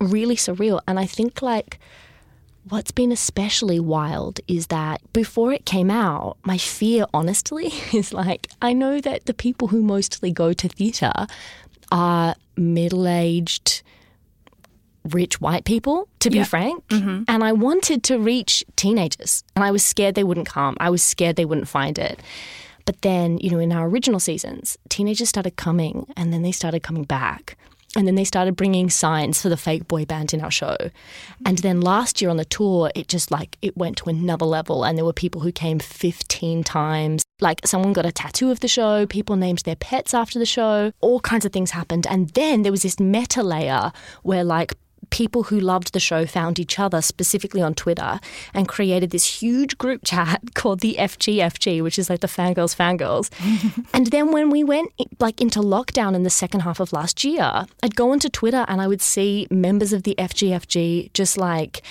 really 0.00 0.36
surreal. 0.36 0.80
And 0.86 0.98
I 0.98 1.06
think 1.06 1.40
like 1.40 1.78
what's 2.68 2.90
been 2.90 3.12
especially 3.12 3.78
wild 3.78 4.40
is 4.48 4.68
that 4.68 5.00
before 5.12 5.52
it 5.52 5.66
came 5.66 5.90
out, 5.90 6.36
my 6.44 6.58
fear, 6.58 7.06
honestly, 7.12 7.66
is 7.92 8.12
like 8.12 8.48
I 8.62 8.72
know 8.72 9.00
that 9.00 9.26
the 9.26 9.34
people 9.34 9.68
who 9.68 9.82
mostly 9.82 10.32
go 10.32 10.52
to 10.52 10.68
theatre 10.68 11.26
are 11.92 12.34
middle 12.56 13.06
aged, 13.06 13.82
rich 15.10 15.40
white 15.40 15.64
people, 15.64 16.08
to 16.20 16.30
be 16.30 16.42
frank. 16.44 16.86
Mm-hmm. 16.88 17.24
And 17.28 17.44
I 17.44 17.52
wanted 17.52 18.02
to 18.04 18.18
reach 18.18 18.64
teenagers, 18.76 19.44
and 19.54 19.64
I 19.64 19.70
was 19.70 19.84
scared 19.84 20.14
they 20.14 20.24
wouldn't 20.24 20.48
come. 20.48 20.76
I 20.80 20.90
was 20.90 21.02
scared 21.02 21.36
they 21.36 21.44
wouldn't 21.44 21.68
find 21.68 21.98
it. 21.98 22.20
But 22.86 23.00
then, 23.02 23.38
you 23.38 23.50
know, 23.50 23.58
in 23.58 23.72
our 23.72 23.88
original 23.88 24.20
seasons, 24.20 24.76
teenagers 24.88 25.28
started 25.28 25.56
coming 25.56 26.06
and 26.16 26.32
then 26.32 26.42
they 26.42 26.52
started 26.52 26.82
coming 26.82 27.04
back. 27.04 27.56
And 27.96 28.06
then 28.06 28.14
they 28.14 28.24
started 28.24 28.56
bringing 28.56 28.90
signs 28.90 29.40
for 29.40 29.48
the 29.48 29.56
fake 29.56 29.86
boy 29.86 30.04
band 30.04 30.34
in 30.34 30.40
our 30.40 30.50
show. 30.50 30.76
And 31.46 31.58
then 31.58 31.80
last 31.80 32.20
year 32.20 32.30
on 32.30 32.36
the 32.36 32.44
tour, 32.44 32.90
it 32.94 33.08
just 33.08 33.30
like, 33.30 33.56
it 33.62 33.76
went 33.76 33.96
to 33.98 34.10
another 34.10 34.44
level. 34.44 34.84
And 34.84 34.98
there 34.98 35.04
were 35.04 35.12
people 35.12 35.40
who 35.42 35.52
came 35.52 35.78
15 35.78 36.64
times. 36.64 37.23
Like 37.40 37.66
someone 37.66 37.92
got 37.92 38.06
a 38.06 38.12
tattoo 38.12 38.50
of 38.50 38.60
the 38.60 38.68
show, 38.68 39.06
people 39.06 39.34
named 39.36 39.58
their 39.64 39.76
pets 39.76 40.14
after 40.14 40.38
the 40.38 40.46
show, 40.46 40.92
all 41.00 41.18
kinds 41.20 41.44
of 41.44 41.52
things 41.52 41.72
happened. 41.72 42.06
And 42.06 42.30
then 42.30 42.62
there 42.62 42.72
was 42.72 42.82
this 42.82 43.00
meta 43.00 43.42
layer 43.42 43.90
where 44.22 44.44
like 44.44 44.74
people 45.14 45.44
who 45.44 45.60
loved 45.60 45.92
the 45.92 46.00
show 46.00 46.26
found 46.26 46.58
each 46.58 46.76
other 46.76 47.00
specifically 47.00 47.62
on 47.62 47.72
Twitter 47.72 48.18
and 48.52 48.66
created 48.66 49.10
this 49.10 49.40
huge 49.40 49.78
group 49.78 50.00
chat 50.04 50.42
called 50.54 50.80
the 50.80 50.96
FGFG, 50.98 51.80
which 51.84 52.00
is 52.00 52.10
like 52.10 52.18
the 52.18 52.26
fangirls 52.26 52.74
fangirls. 52.74 53.30
and 53.94 54.08
then 54.08 54.32
when 54.32 54.50
we 54.50 54.64
went 54.64 54.90
like 55.20 55.40
into 55.40 55.60
lockdown 55.60 56.16
in 56.16 56.24
the 56.24 56.30
second 56.30 56.60
half 56.60 56.80
of 56.80 56.92
last 56.92 57.22
year, 57.22 57.64
I'd 57.80 57.94
go 57.94 58.10
onto 58.10 58.28
Twitter 58.28 58.64
and 58.66 58.80
I 58.80 58.88
would 58.88 59.00
see 59.00 59.46
members 59.52 59.92
of 59.92 60.02
the 60.02 60.16
FGFG 60.18 61.12
just 61.12 61.38
like 61.38 61.84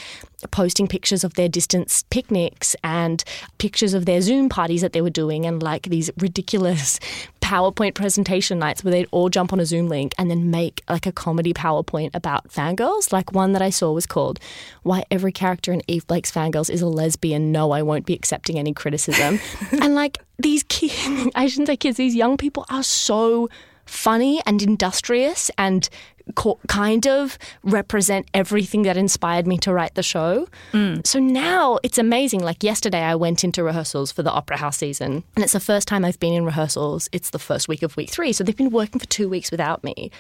posting 0.52 0.88
pictures 0.88 1.24
of 1.24 1.36
their 1.36 1.50
distance 1.50 2.04
picnics 2.10 2.76
and 2.84 3.24
pictures 3.58 3.94
of 3.94 4.06
their 4.06 4.20
Zoom 4.22 4.50
parties 4.50 4.82
that 4.82 4.94
they 4.94 5.02
were 5.02 5.10
doing 5.10 5.46
and 5.46 5.64
like 5.64 5.84
these 5.84 6.12
ridiculous 6.18 7.00
PowerPoint 7.44 7.94
presentation 7.94 8.58
nights 8.58 8.84
where 8.84 8.92
they'd 8.92 9.08
all 9.12 9.30
jump 9.30 9.52
on 9.52 9.60
a 9.60 9.66
Zoom 9.66 9.90
link 9.90 10.16
and 10.18 10.32
then 10.32 10.50
make 10.50 10.82
like 10.90 11.06
a 11.06 11.12
comedy 11.12 11.54
PowerPoint 11.54 12.12
about 12.14 12.48
fangirls. 12.48 13.12
Like 13.12 13.34
one 13.34 13.52
that 13.52 13.62
I 13.62 13.70
saw 13.70 13.92
was 13.92 14.06
called 14.06 14.40
Why 14.84 15.04
Every 15.12 15.34
Character 15.34 15.74
in 15.74 15.82
Yve 15.90 16.08
Blake's 16.08 16.32
Fangirls 16.32 16.70
is 16.70 16.82
a 16.82 16.88
Lesbian. 16.88 17.52
No, 17.52 17.72
I 17.72 17.82
won't 17.82 18.06
be 18.06 18.14
accepting 18.14 18.58
any 18.58 18.74
criticism. 18.74 19.40
and 19.74 19.94
like 19.94 20.20
these 20.40 20.64
kids, 20.64 21.30
I 21.36 21.48
shouldn't 21.48 21.68
say 21.68 21.76
kids, 21.76 21.98
these 21.98 22.16
young 22.16 22.38
people 22.38 22.66
are 22.70 22.84
so 22.84 23.50
funny 23.86 24.42
and 24.46 24.62
industrious 24.62 25.52
and 25.58 25.90
co- 26.36 26.60
kind 26.68 27.08
of 27.08 27.38
represent 27.64 28.28
everything 28.34 28.84
that 28.84 28.98
inspired 28.98 29.48
me 29.48 29.58
to 29.60 29.74
write 29.74 29.96
the 29.96 30.04
show. 30.04 30.48
Mm. 30.72 31.06
So 31.06 31.20
now 31.20 31.80
it's 31.84 31.98
amazing. 31.98 32.42
Like 32.42 32.64
yesterday, 32.64 33.02
I 33.02 33.16
went 33.16 33.44
into 33.44 33.64
rehearsals 33.64 34.12
for 34.12 34.24
the 34.24 34.32
Opera 34.32 34.58
House 34.58 34.78
season, 34.78 35.24
and 35.36 35.44
it's 35.44 35.54
the 35.54 35.60
first 35.60 35.88
time 35.88 36.06
I've 36.06 36.20
been 36.20 36.34
in 36.34 36.46
rehearsals. 36.46 37.10
It's 37.12 37.32
the 37.32 37.40
first 37.40 37.68
week 37.68 37.84
of 37.84 37.96
week 37.98 38.10
three. 38.10 38.34
So 38.34 38.44
they've 38.44 38.56
been 38.56 38.72
working 38.72 39.00
for 39.00 39.08
two 39.08 39.30
weeks 39.30 39.52
without 39.52 39.84
me. 39.84 40.12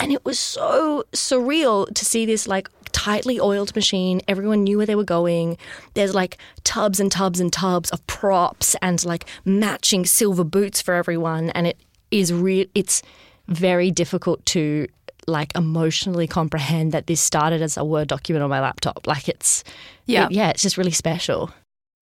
And 0.00 0.12
it 0.12 0.24
was 0.24 0.38
so 0.38 1.04
surreal 1.12 1.92
to 1.94 2.04
see 2.04 2.26
this 2.26 2.46
like 2.48 2.68
tightly 2.92 3.40
oiled 3.40 3.74
machine. 3.74 4.20
Everyone 4.28 4.64
knew 4.64 4.78
where 4.78 4.86
they 4.86 4.94
were 4.94 5.04
going. 5.04 5.58
There's 5.94 6.14
like 6.14 6.38
tubs 6.62 7.00
and 7.00 7.10
tubs 7.10 7.40
and 7.40 7.52
tubs 7.52 7.90
of 7.90 8.06
props 8.06 8.76
and 8.80 9.04
like 9.04 9.26
matching 9.44 10.06
silver 10.06 10.44
boots 10.44 10.80
for 10.80 10.94
everyone. 10.94 11.50
And 11.50 11.66
it 11.66 11.76
is 12.10 12.32
real. 12.32 12.66
It's 12.74 13.02
very 13.48 13.90
difficult 13.90 14.44
to 14.46 14.88
like 15.26 15.54
emotionally 15.56 16.26
comprehend 16.26 16.92
that 16.92 17.06
this 17.06 17.20
started 17.20 17.62
as 17.62 17.76
a 17.76 17.84
Word 17.84 18.08
document 18.08 18.42
on 18.42 18.50
my 18.50 18.60
laptop. 18.60 19.06
Like 19.06 19.28
it's, 19.28 19.64
yeah, 20.06 20.26
it, 20.26 20.32
yeah, 20.32 20.50
it's 20.50 20.62
just 20.62 20.76
really 20.76 20.90
special. 20.90 21.50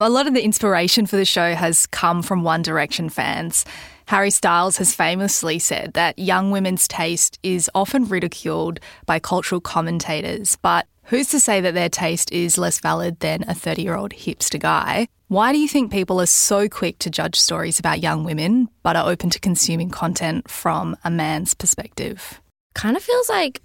A 0.01 0.11
lot 0.11 0.27
of 0.27 0.35
the 0.35 0.43
inspiration 0.43 1.07
for 1.07 1.17
the 1.17 1.25
show 1.25 1.55
has 1.55 1.87
come 1.87 2.23
from 2.23 2.43
One 2.43 2.63
Direction 2.63 3.09
fans. 3.09 3.65
Harry 4.07 4.31
Styles 4.31 4.77
has 4.79 4.95
famously 4.95 5.61
said 5.61 5.93
that 5.95 6.19
young 6.19 6.51
women's 6.51 6.89
taste 6.89 7.39
is 7.45 7.71
often 7.75 8.07
ridiculed 8.07 8.81
by 9.07 9.21
cultural 9.21 9.61
commentators, 9.61 10.57
but 10.57 10.87
who's 11.05 11.29
to 11.29 11.39
say 11.39 11.61
that 11.61 11.75
their 11.75 11.89
taste 11.89 12.33
is 12.33 12.59
less 12.59 12.81
valid 12.81 13.21
than 13.21 13.45
a 13.49 13.55
30 13.55 13.83
year 13.83 13.95
old 13.95 14.11
hipster 14.11 14.59
guy? 14.59 15.07
Why 15.29 15.53
do 15.53 15.59
you 15.59 15.69
think 15.69 15.91
people 15.91 16.21
are 16.21 16.27
so 16.27 16.69
quick 16.69 16.99
to 16.99 17.11
judge 17.11 17.41
stories 17.41 17.79
about 17.79 18.03
young 18.03 18.25
women, 18.25 18.69
but 18.83 18.97
are 18.97 19.09
open 19.09 19.31
to 19.31 19.41
consuming 19.41 19.89
content 19.89 20.51
from 20.51 20.97
a 21.05 21.11
man's 21.11 21.55
perspective? 21.55 22.42
Kind 22.75 22.97
of 22.97 23.03
feels 23.03 23.29
like 23.29 23.61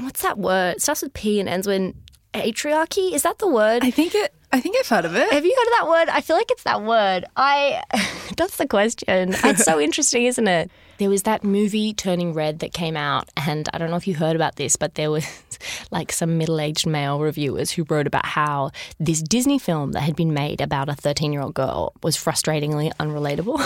what's 0.00 0.22
that 0.22 0.38
word? 0.38 0.76
It 0.76 0.82
starts 0.82 1.02
with 1.02 1.14
P 1.14 1.40
and 1.40 1.48
ends 1.48 1.66
with 1.66 1.94
patriarchy. 2.32 3.12
Is 3.12 3.22
that 3.22 3.38
the 3.38 3.48
word? 3.48 3.84
I 3.84 3.90
think 3.90 4.14
it. 4.14 4.34
I 4.52 4.60
think 4.60 4.76
I've 4.78 4.88
heard 4.88 5.04
of 5.04 5.16
it. 5.16 5.32
Have 5.32 5.44
you 5.44 5.56
heard 5.56 5.66
of 5.66 5.72
that 5.80 5.88
word? 5.88 6.08
I 6.10 6.20
feel 6.20 6.36
like 6.36 6.50
it's 6.50 6.62
that 6.62 6.82
word. 6.82 7.24
I. 7.36 7.82
that's 8.36 8.56
the 8.56 8.66
question. 8.66 9.34
It's 9.44 9.64
so 9.64 9.80
interesting, 9.88 10.26
isn't 10.26 10.46
it? 10.46 10.70
There 10.98 11.10
was 11.10 11.24
that 11.24 11.42
movie 11.42 11.92
Turning 11.92 12.34
Red 12.34 12.60
that 12.60 12.72
came 12.72 12.96
out, 12.96 13.28
and 13.36 13.68
I 13.72 13.78
don't 13.78 13.90
know 13.90 13.96
if 13.96 14.06
you 14.06 14.14
heard 14.14 14.36
about 14.36 14.56
this, 14.56 14.76
but 14.76 14.94
there 14.94 15.10
was 15.10 15.26
like 15.90 16.12
some 16.12 16.38
middle 16.38 16.60
aged 16.60 16.86
male 16.86 17.20
reviewers 17.20 17.70
who 17.70 17.84
wrote 17.88 18.06
about 18.06 18.26
how 18.26 18.70
this 18.98 19.22
Disney 19.22 19.58
film 19.58 19.92
that 19.92 20.00
had 20.00 20.16
been 20.16 20.34
made 20.34 20.60
about 20.60 20.88
a 20.88 20.94
13 20.94 21.32
year 21.32 21.42
old 21.42 21.54
girl 21.54 21.92
was 22.02 22.16
frustratingly 22.16 22.92
unrelatable. 23.00 23.60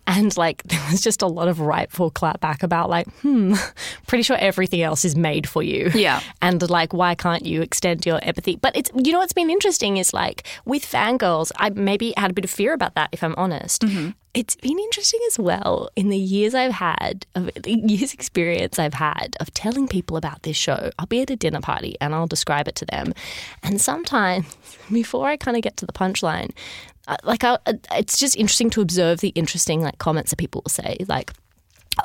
and 0.06 0.36
like 0.36 0.62
there 0.64 0.82
was 0.90 1.00
just 1.00 1.22
a 1.22 1.26
lot 1.26 1.48
of 1.48 1.60
rightful 1.60 2.10
clapback 2.10 2.62
about, 2.62 2.90
like, 2.90 3.08
hmm, 3.20 3.54
pretty 4.06 4.22
sure 4.22 4.36
everything 4.36 4.82
else 4.82 5.04
is 5.04 5.16
made 5.16 5.48
for 5.48 5.62
you. 5.62 5.90
Yeah. 5.94 6.20
And 6.42 6.68
like, 6.70 6.94
why 6.94 7.14
can't 7.14 7.44
you 7.44 7.60
extend 7.60 8.06
your 8.06 8.18
empathy? 8.22 8.56
But 8.56 8.74
it's, 8.74 8.90
you 8.94 9.12
know, 9.12 9.18
what's 9.18 9.34
been 9.34 9.50
interesting 9.50 9.98
is 9.98 10.14
like 10.14 10.46
with 10.64 10.84
fangirls, 10.84 11.52
I 11.56 11.70
maybe 11.70 12.14
had 12.16 12.30
a 12.30 12.34
bit 12.34 12.44
of 12.44 12.50
fear 12.50 12.72
about 12.72 12.94
that, 12.94 13.10
if 13.12 13.22
I'm 13.22 13.34
honest. 13.36 13.82
Mm-hmm 13.82 14.10
it's 14.32 14.54
been 14.56 14.78
interesting 14.78 15.20
as 15.26 15.38
well 15.38 15.90
in 15.96 16.08
the 16.08 16.18
years 16.18 16.54
I've 16.54 16.72
had, 16.72 17.26
of 17.34 17.50
the 17.54 17.72
years 17.72 18.14
experience 18.14 18.78
I've 18.78 18.94
had 18.94 19.36
of 19.40 19.52
telling 19.54 19.88
people 19.88 20.16
about 20.16 20.42
this 20.42 20.56
show. 20.56 20.90
I'll 20.98 21.06
be 21.06 21.20
at 21.30 21.34
a 21.34 21.36
dinner 21.36 21.60
party 21.60 21.96
and 22.00 22.14
I'll 22.14 22.26
describe 22.26 22.68
it 22.68 22.74
to 22.76 22.86
them, 22.86 23.12
and 23.62 23.80
sometimes 23.80 24.46
before 24.92 25.28
I 25.28 25.36
kind 25.36 25.56
of 25.56 25.62
get 25.62 25.76
to 25.78 25.86
the 25.86 25.92
punchline, 25.92 26.50
uh, 27.08 27.16
like 27.24 27.44
I, 27.44 27.58
it's 27.92 28.18
just 28.18 28.36
interesting 28.36 28.70
to 28.70 28.80
observe 28.80 29.20
the 29.20 29.28
interesting 29.30 29.80
like 29.82 29.98
comments 29.98 30.30
that 30.30 30.36
people 30.36 30.62
will 30.64 30.70
say, 30.70 30.96
like 31.08 31.32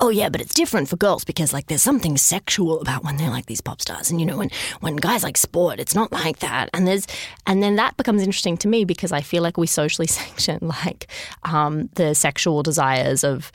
oh 0.01 0.09
yeah, 0.09 0.29
but 0.29 0.41
it's 0.41 0.53
different 0.53 0.89
for 0.89 0.95
girls 0.95 1.23
because 1.23 1.53
like 1.53 1.67
there's 1.67 1.81
something 1.81 2.17
sexual 2.17 2.81
about 2.81 3.03
when 3.03 3.17
they're 3.17 3.29
like 3.29 3.45
these 3.45 3.61
pop 3.61 3.81
stars, 3.81 4.11
and 4.11 4.19
you 4.19 4.25
know 4.25 4.37
when 4.37 4.49
when 4.81 4.95
guys 4.95 5.23
like 5.23 5.37
sport, 5.37 5.79
it's 5.79 5.95
not 5.95 6.11
like 6.11 6.39
that. 6.39 6.69
And 6.73 6.87
there's 6.87 7.07
and 7.45 7.61
then 7.61 7.75
that 7.75 7.97
becomes 7.97 8.21
interesting 8.21 8.57
to 8.57 8.67
me 8.67 8.85
because 8.85 9.11
I 9.11 9.21
feel 9.21 9.43
like 9.43 9.57
we 9.57 9.67
socially 9.67 10.07
sanction 10.19 10.59
like 10.61 11.07
um, 11.43 11.89
the 11.95 12.13
sexual 12.13 12.63
desires 12.63 13.23
of 13.23 13.51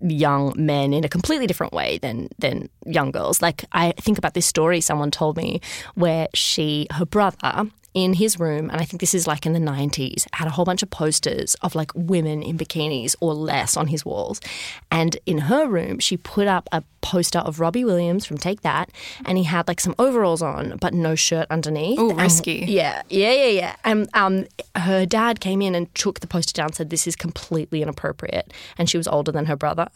young 0.00 0.52
men 0.56 0.92
in 0.92 1.04
a 1.04 1.08
completely 1.08 1.46
different 1.46 1.72
way 1.72 1.98
than 1.98 2.28
than 2.38 2.68
young 2.84 3.10
girls. 3.10 3.42
Like 3.42 3.64
I 3.72 3.92
think 3.92 4.18
about 4.18 4.34
this 4.34 4.46
story 4.46 4.80
someone 4.80 5.10
told 5.10 5.36
me 5.36 5.60
where 5.94 6.28
she 6.34 6.86
her 6.92 7.06
brother 7.06 7.70
in 7.96 8.12
his 8.12 8.38
room, 8.38 8.68
and 8.68 8.78
I 8.78 8.84
think 8.84 9.00
this 9.00 9.14
is 9.14 9.26
like 9.26 9.46
in 9.46 9.54
the 9.54 9.58
90s, 9.58 10.26
had 10.34 10.46
a 10.46 10.50
whole 10.50 10.66
bunch 10.66 10.82
of 10.82 10.90
posters 10.90 11.54
of 11.62 11.74
like 11.74 11.90
women 11.94 12.42
in 12.42 12.58
bikinis 12.58 13.16
or 13.20 13.32
less 13.32 13.74
on 13.74 13.86
his 13.86 14.04
walls. 14.04 14.38
And 14.90 15.16
in 15.24 15.38
her 15.38 15.66
room, 15.66 15.98
she 15.98 16.18
put 16.18 16.46
up 16.46 16.68
a 16.72 16.82
poster 17.00 17.38
of 17.38 17.58
Robbie 17.58 17.86
Williams 17.86 18.26
from 18.26 18.36
Take 18.36 18.60
That, 18.60 18.90
and 19.24 19.38
he 19.38 19.44
had 19.44 19.66
like 19.66 19.80
some 19.80 19.94
overalls 19.98 20.42
on, 20.42 20.76
but 20.78 20.92
no 20.92 21.14
shirt 21.14 21.46
underneath. 21.48 21.98
Oh, 21.98 22.12
risky. 22.12 22.66
yeah, 22.68 23.00
yeah, 23.08 23.32
yeah, 23.32 23.46
yeah. 23.46 23.76
And 23.82 24.10
um, 24.12 24.44
her 24.76 25.06
dad 25.06 25.40
came 25.40 25.62
in 25.62 25.74
and 25.74 25.92
took 25.94 26.20
the 26.20 26.26
poster 26.26 26.52
down 26.52 26.74
said, 26.74 26.90
This 26.90 27.06
is 27.06 27.16
completely 27.16 27.80
inappropriate. 27.80 28.52
And 28.76 28.90
she 28.90 28.98
was 28.98 29.08
older 29.08 29.32
than 29.32 29.46
her 29.46 29.56
brother. 29.56 29.88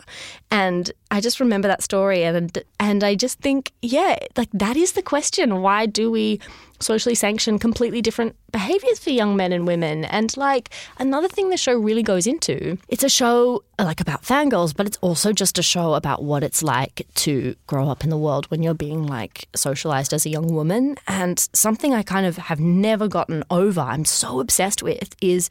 And 0.50 0.90
I 1.10 1.20
just 1.20 1.38
remember 1.38 1.68
that 1.68 1.82
story, 1.82 2.24
and, 2.24 2.56
and 2.78 3.04
I 3.04 3.14
just 3.14 3.40
think, 3.40 3.72
yeah, 3.82 4.16
like 4.38 4.48
that 4.54 4.78
is 4.78 4.92
the 4.92 5.02
question. 5.02 5.60
Why 5.60 5.84
do 5.84 6.10
we 6.10 6.40
socially 6.80 7.14
sanctioned, 7.14 7.60
completely 7.60 8.02
different 8.02 8.36
behaviors 8.52 8.98
for 8.98 9.10
young 9.10 9.36
men 9.36 9.52
and 9.52 9.66
women. 9.66 10.04
And 10.06 10.36
like 10.36 10.70
another 10.98 11.28
thing 11.28 11.50
the 11.50 11.56
show 11.56 11.78
really 11.78 12.02
goes 12.02 12.26
into, 12.26 12.78
it's 12.88 13.04
a 13.04 13.08
show 13.08 13.62
uh, 13.78 13.84
like 13.84 14.00
about 14.00 14.22
fangirls, 14.22 14.74
but 14.74 14.86
it's 14.86 14.98
also 15.00 15.32
just 15.32 15.58
a 15.58 15.62
show 15.62 15.94
about 15.94 16.22
what 16.22 16.42
it's 16.42 16.62
like 16.62 17.06
to 17.16 17.54
grow 17.66 17.88
up 17.88 18.04
in 18.04 18.10
the 18.10 18.18
world 18.18 18.46
when 18.50 18.62
you're 18.62 18.74
being 18.74 19.06
like 19.06 19.48
socialized 19.54 20.12
as 20.12 20.26
a 20.26 20.30
young 20.30 20.52
woman. 20.52 20.96
And 21.06 21.38
something 21.52 21.94
I 21.94 22.02
kind 22.02 22.26
of 22.26 22.36
have 22.36 22.60
never 22.60 23.08
gotten 23.08 23.44
over, 23.50 23.80
I'm 23.80 24.04
so 24.04 24.40
obsessed 24.40 24.82
with, 24.82 25.14
is 25.20 25.50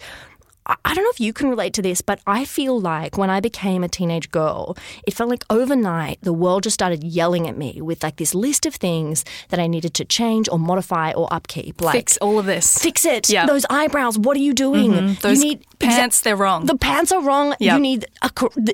I 0.85 0.93
don't 0.93 1.03
know 1.03 1.09
if 1.09 1.19
you 1.19 1.33
can 1.33 1.49
relate 1.49 1.73
to 1.73 1.81
this, 1.81 2.01
but 2.01 2.19
I 2.27 2.45
feel 2.45 2.79
like 2.79 3.17
when 3.17 3.29
I 3.29 3.39
became 3.39 3.83
a 3.83 3.87
teenage 3.87 4.29
girl, 4.29 4.77
it 5.05 5.13
felt 5.13 5.29
like 5.29 5.43
overnight 5.49 6.19
the 6.21 6.33
world 6.33 6.63
just 6.63 6.75
started 6.75 7.03
yelling 7.03 7.47
at 7.47 7.57
me 7.57 7.81
with 7.81 8.03
like 8.03 8.17
this 8.17 8.35
list 8.35 8.65
of 8.65 8.75
things 8.75 9.25
that 9.49 9.59
I 9.59 9.67
needed 9.67 9.93
to 9.95 10.05
change 10.05 10.47
or 10.51 10.59
modify 10.59 11.11
or 11.13 11.27
upkeep. 11.31 11.81
Like 11.81 11.95
fix 11.95 12.17
all 12.17 12.37
of 12.37 12.45
this. 12.45 12.77
Fix 12.77 13.05
it. 13.05 13.29
Yeah. 13.29 13.45
Those 13.45 13.65
eyebrows. 13.69 14.17
What 14.19 14.37
are 14.37 14.41
you 14.41 14.53
doing? 14.53 14.91
Mm-hmm. 14.91 15.21
Those 15.21 15.39
you 15.39 15.49
need 15.49 15.65
pants. 15.79 16.19
Exa- 16.19 16.23
they're 16.23 16.35
wrong. 16.35 16.65
The 16.65 16.77
pants 16.77 17.11
are 17.11 17.21
wrong. 17.21 17.55
Yep. 17.59 17.73
You 17.73 17.79
need 17.79 18.05
a 18.21 18.29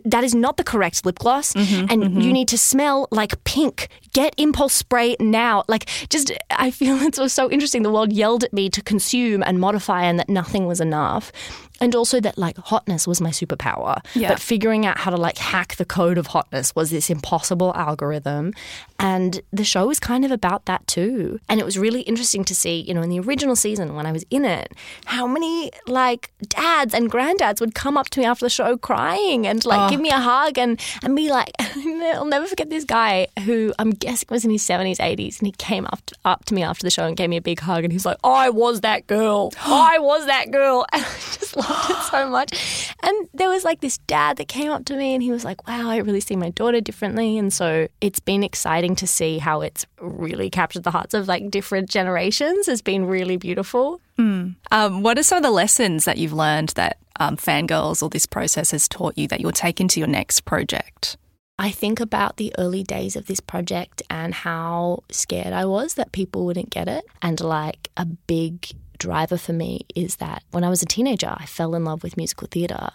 that 0.06 0.24
is 0.24 0.36
not 0.36 0.58
the 0.58 0.64
correct 0.64 1.06
lip 1.06 1.20
gloss, 1.20 1.54
mm-hmm. 1.54 1.86
and 1.90 2.04
mm-hmm. 2.04 2.22
you 2.22 2.34
need 2.34 2.48
to 2.50 2.58
smell 2.58 3.08
like 3.12 3.42
pink. 3.44 3.88
Get 4.14 4.34
impulse 4.38 4.74
spray 4.74 5.16
now. 5.20 5.64
Like 5.68 5.90
just, 6.10 6.32
I 6.50 6.72
feel 6.72 6.96
it 7.02 7.18
was 7.18 7.34
so 7.34 7.50
interesting. 7.50 7.84
The 7.84 7.92
world 7.92 8.12
yelled 8.14 8.44
at 8.44 8.54
me 8.54 8.70
to 8.70 8.82
consume 8.82 9.44
and 9.44 9.60
modify, 9.60 10.04
and 10.04 10.20
that 10.20 10.30
nothing 10.30 10.66
was 10.66 10.82
enough 10.82 11.32
and 11.82 11.96
also 11.96 12.20
that 12.20 12.38
like 12.38 12.58
hotness 12.58 13.08
was 13.08 13.22
my 13.22 13.32
superpower. 13.32 14.04
Yeah. 14.14 14.30
but 14.30 14.40
figuring 14.40 14.86
out 14.86 14.98
how 14.98 15.12
to 15.12 15.18
like 15.18 15.38
hack 15.38 15.76
the 15.76 15.86
code 15.86 16.18
of 16.18 16.28
hotness 16.28 16.76
was 16.76 16.90
this 16.90 17.10
impossible 17.10 17.74
algorithm. 17.76 18.54
And 19.00 19.42
the 19.52 19.64
show 19.64 19.88
was 19.88 20.00
kind 20.00 20.24
of 20.26 20.32
about 20.32 20.66
that 20.66 20.86
too. 20.88 21.40
And 21.50 21.60
it 21.60 21.66
was 21.66 21.78
really 21.78 22.02
interesting 22.02 22.44
to 22.46 22.56
see 22.56 22.82
you 22.82 22.94
know 22.94 23.02
in 23.02 23.10
the 23.10 23.20
original 23.20 23.56
season 23.56 23.96
when 23.96 24.06
i 24.06 24.12
was 24.12 24.26
in 24.30 24.46
it 24.46 24.74
how 25.06 25.28
many 25.28 25.72
like 25.88 26.32
dads 26.44 26.94
and 26.94 27.12
granddads 27.12 27.60
would 27.60 27.76
come 27.76 27.98
up 27.98 28.10
to 28.10 28.20
me 28.20 28.26
after 28.26 28.46
the 28.46 28.50
show 28.50 28.78
crying 28.78 29.46
and 29.48 29.66
like 29.66 29.80
oh. 29.80 29.90
give 29.90 30.00
me 30.00 30.10
a 30.10 30.20
hug 30.20 30.58
and 30.58 30.80
and 31.04 31.16
be 31.16 31.30
like 31.30 31.52
i'll 31.60 32.26
never 32.26 32.48
forget 32.48 32.70
this 32.70 32.86
guy 32.86 33.28
who 33.46 33.74
i'm 33.80 33.92
guessing 33.92 34.28
was 34.30 34.46
in 34.46 34.52
his 34.52 34.64
70s 34.64 34.98
80s 34.98 35.40
and 35.40 35.48
he 35.48 35.52
came 35.54 35.86
up 35.88 36.06
to, 36.06 36.16
up 36.26 36.46
to 36.46 36.54
me 36.54 36.64
after 36.64 36.84
the 36.84 36.90
show 36.90 37.06
and 37.06 37.18
gave 37.18 37.30
me 37.30 37.38
a 37.38 37.42
big 37.42 37.60
hug 37.60 37.84
and 37.84 37.92
he 37.92 37.96
was 37.96 38.06
like 38.06 38.18
i 38.24 38.50
was 38.50 38.82
that 38.82 39.08
girl. 39.08 39.52
I 39.66 40.00
was 40.00 40.26
that 40.28 40.52
girl. 40.52 40.86
And 40.96 41.04
i 41.04 41.16
just 41.40 41.56
loved 41.70 41.90
it 41.90 42.04
so 42.04 42.30
much. 42.30 42.94
And 43.04 43.30
there 43.34 43.50
was 43.50 43.64
like 43.64 43.82
this 43.82 43.98
dad 44.00 44.38
that 44.38 44.48
came 44.48 44.72
up 44.72 44.86
to 44.86 44.96
me 44.96 45.14
and 45.14 45.24
he 45.24 45.32
was 45.32 45.46
like, 45.46 45.68
wow, 45.68 45.90
I 45.90 45.98
really 45.98 46.20
see 46.20 46.36
my 46.36 46.50
daughter 46.50 46.82
differently. 46.82 47.38
And 47.38 47.52
so 47.52 47.88
it's 48.02 48.20
been 48.20 48.44
exciting 48.44 48.96
to 48.98 49.08
see 49.08 49.38
how 49.38 49.62
it's 49.62 49.86
really 50.00 50.50
captured 50.50 50.84
the 50.84 50.92
hearts 50.92 51.14
of 51.14 51.28
like 51.28 51.50
different 51.50 51.90
generations. 51.90 52.68
It's 52.68 52.82
been 52.82 53.06
really 53.06 53.38
beautiful. 53.38 54.02
Mm. 54.18 54.56
Um, 54.72 55.04
what 55.04 55.18
are 55.18 55.24
some 55.24 55.38
of 55.38 55.44
the 55.44 55.52
lessons 55.52 56.06
that 56.06 56.18
you've 56.18 56.34
learned 56.34 56.70
that 56.70 56.98
um, 57.20 57.38
Fangirls 57.38 58.02
or 58.02 58.10
this 58.10 58.26
process 58.26 58.72
has 58.72 58.88
taught 58.88 59.18
you 59.18 59.28
that 59.28 59.42
you'll 59.42 59.52
take 59.52 59.80
into 59.80 60.00
your 60.00 60.08
next 60.08 60.42
project? 60.42 61.18
I 61.58 61.72
think 61.72 62.02
about 62.02 62.36
the 62.36 62.54
early 62.58 62.84
days 62.84 63.16
of 63.16 63.28
this 63.28 63.40
project 63.40 64.02
and 64.10 64.34
how 64.34 65.04
scared 65.10 65.54
I 65.54 65.66
was 65.66 65.94
that 65.94 66.12
people 66.12 66.46
wouldn't 66.46 66.70
get 66.70 66.90
it. 66.90 67.06
And 67.22 67.40
like 67.40 67.90
a 67.96 68.06
big 68.06 68.68
driver 68.98 69.38
for 69.38 69.54
me 69.54 69.86
is 69.96 70.18
that 70.18 70.44
when 70.52 70.64
I 70.64 70.70
was 70.70 70.82
a 70.82 70.86
teenager, 70.86 71.34
I 71.38 71.46
fell 71.46 71.76
in 71.76 71.84
love 71.86 72.04
with 72.04 72.18
musical 72.18 72.48
theatre. 72.50 72.90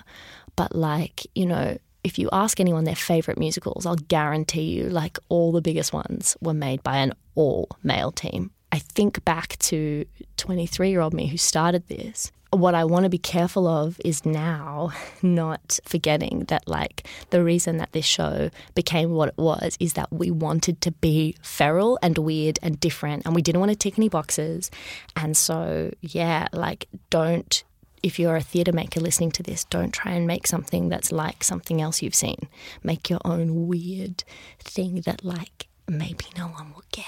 But 0.56 0.74
like, 0.74 1.26
you 1.34 1.46
know, 1.46 1.78
if 2.02 2.18
you 2.18 2.28
ask 2.32 2.60
anyone 2.60 2.84
their 2.84 2.94
favorite 2.94 3.38
musicals, 3.38 3.86
I'll 3.86 3.96
guarantee 3.96 4.62
you, 4.62 4.88
like, 4.88 5.18
all 5.28 5.52
the 5.52 5.60
biggest 5.60 5.92
ones 5.92 6.36
were 6.40 6.54
made 6.54 6.82
by 6.82 6.96
an 6.96 7.12
all 7.34 7.68
male 7.82 8.10
team. 8.10 8.50
I 8.72 8.78
think 8.78 9.24
back 9.24 9.58
to 9.58 10.06
23 10.36 10.90
year 10.90 11.00
old 11.00 11.12
me 11.12 11.26
who 11.26 11.36
started 11.36 11.88
this 11.88 12.32
what 12.50 12.74
I 12.74 12.84
want 12.84 13.04
to 13.04 13.08
be 13.08 13.18
careful 13.18 13.66
of 13.66 14.00
is 14.04 14.24
now 14.24 14.92
not 15.22 15.78
forgetting 15.84 16.44
that, 16.48 16.66
like, 16.66 17.06
the 17.30 17.42
reason 17.42 17.76
that 17.78 17.92
this 17.92 18.04
show 18.04 18.50
became 18.74 19.12
what 19.12 19.28
it 19.30 19.38
was 19.38 19.76
is 19.80 19.94
that 19.94 20.12
we 20.12 20.30
wanted 20.30 20.80
to 20.82 20.92
be 20.92 21.36
feral 21.42 21.98
and 22.02 22.18
weird 22.18 22.58
and 22.62 22.78
different, 22.80 23.24
and 23.24 23.34
we 23.34 23.42
didn't 23.42 23.60
want 23.60 23.70
to 23.70 23.76
tick 23.76 23.98
any 23.98 24.08
boxes. 24.08 24.70
And 25.16 25.36
so, 25.36 25.92
yeah, 26.00 26.48
like, 26.52 26.88
don't, 27.10 27.62
if 28.02 28.18
you're 28.18 28.36
a 28.36 28.42
theatre 28.42 28.72
maker 28.72 29.00
listening 29.00 29.30
to 29.32 29.42
this, 29.42 29.64
don't 29.64 29.92
try 29.92 30.12
and 30.12 30.26
make 30.26 30.46
something 30.46 30.88
that's 30.88 31.12
like 31.12 31.44
something 31.44 31.80
else 31.80 32.02
you've 32.02 32.14
seen. 32.14 32.48
Make 32.82 33.10
your 33.10 33.20
own 33.24 33.68
weird 33.68 34.24
thing 34.58 35.02
that, 35.02 35.24
like, 35.24 35.68
maybe 35.88 36.26
no 36.36 36.46
one 36.46 36.72
will 36.72 36.84
get. 36.92 37.04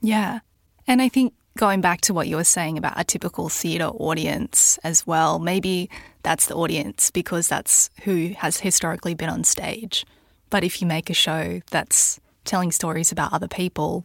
Yeah. 0.00 0.40
And 0.86 1.02
I 1.02 1.08
think 1.08 1.34
going 1.56 1.80
back 1.80 2.00
to 2.02 2.14
what 2.14 2.28
you 2.28 2.36
were 2.36 2.44
saying 2.44 2.78
about 2.78 2.94
a 2.96 3.04
typical 3.04 3.48
theatre 3.48 3.86
audience 3.86 4.78
as 4.84 5.06
well, 5.06 5.38
maybe 5.38 5.90
that's 6.22 6.46
the 6.46 6.54
audience 6.54 7.10
because 7.10 7.48
that's 7.48 7.90
who 8.04 8.34
has 8.38 8.60
historically 8.60 9.14
been 9.14 9.28
on 9.28 9.44
stage. 9.44 10.06
But 10.50 10.62
if 10.62 10.80
you 10.80 10.86
make 10.86 11.10
a 11.10 11.14
show 11.14 11.60
that's 11.70 12.20
telling 12.44 12.70
stories 12.72 13.10
about 13.10 13.32
other 13.32 13.48
people, 13.48 14.04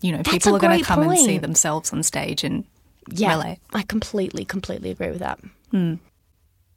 you 0.00 0.12
know, 0.12 0.18
That's 0.18 0.30
people 0.30 0.56
are 0.56 0.58
going 0.58 0.78
to 0.78 0.84
come 0.84 1.02
and 1.02 1.18
see 1.18 1.38
themselves 1.38 1.92
on 1.92 2.02
stage 2.02 2.44
and 2.44 2.64
Yeah, 3.10 3.32
relate. 3.34 3.58
I 3.74 3.82
completely, 3.82 4.44
completely 4.44 4.90
agree 4.90 5.10
with 5.10 5.18
that. 5.18 5.40
Hmm. 5.70 5.94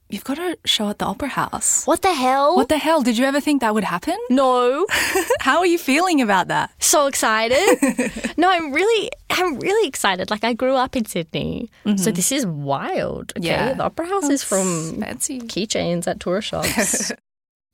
You've 0.09 0.23
got 0.23 0.37
a 0.37 0.57
show 0.65 0.89
at 0.89 0.99
the 0.99 1.05
Opera 1.05 1.29
House. 1.29 1.85
What 1.85 2.01
the 2.03 2.13
hell? 2.13 2.55
What 2.55 2.69
the 2.69 2.77
hell? 2.77 3.01
Did 3.01 3.17
you 3.17 3.25
ever 3.25 3.41
think 3.41 3.61
that 3.61 3.73
would 3.73 3.83
happen? 3.83 4.17
No. 4.29 4.85
How 5.39 5.59
are 5.59 5.65
you 5.65 5.77
feeling 5.79 6.21
about 6.21 6.47
that? 6.49 6.71
so 6.95 7.07
excited. 7.07 7.57
no, 8.37 8.49
I'm 8.49 8.71
really 8.71 9.09
I'm 9.29 9.59
really 9.59 9.87
excited. 9.87 10.29
Like 10.29 10.43
I 10.43 10.53
grew 10.53 10.75
up 10.75 10.95
in 10.95 11.05
Sydney. 11.05 11.69
So 11.83 11.91
mm-hmm. 11.91 12.13
this 12.13 12.31
is 12.31 12.45
wild. 12.45 13.33
Okay. 13.37 13.47
Yeah. 13.47 13.73
The 13.73 13.83
opera 13.83 14.07
house 14.07 14.29
is 14.29 14.43
from 14.43 15.01
fancy. 15.01 15.41
keychains 15.41 16.07
at 16.07 16.19
tourist 16.19 16.49
shops. 16.49 17.11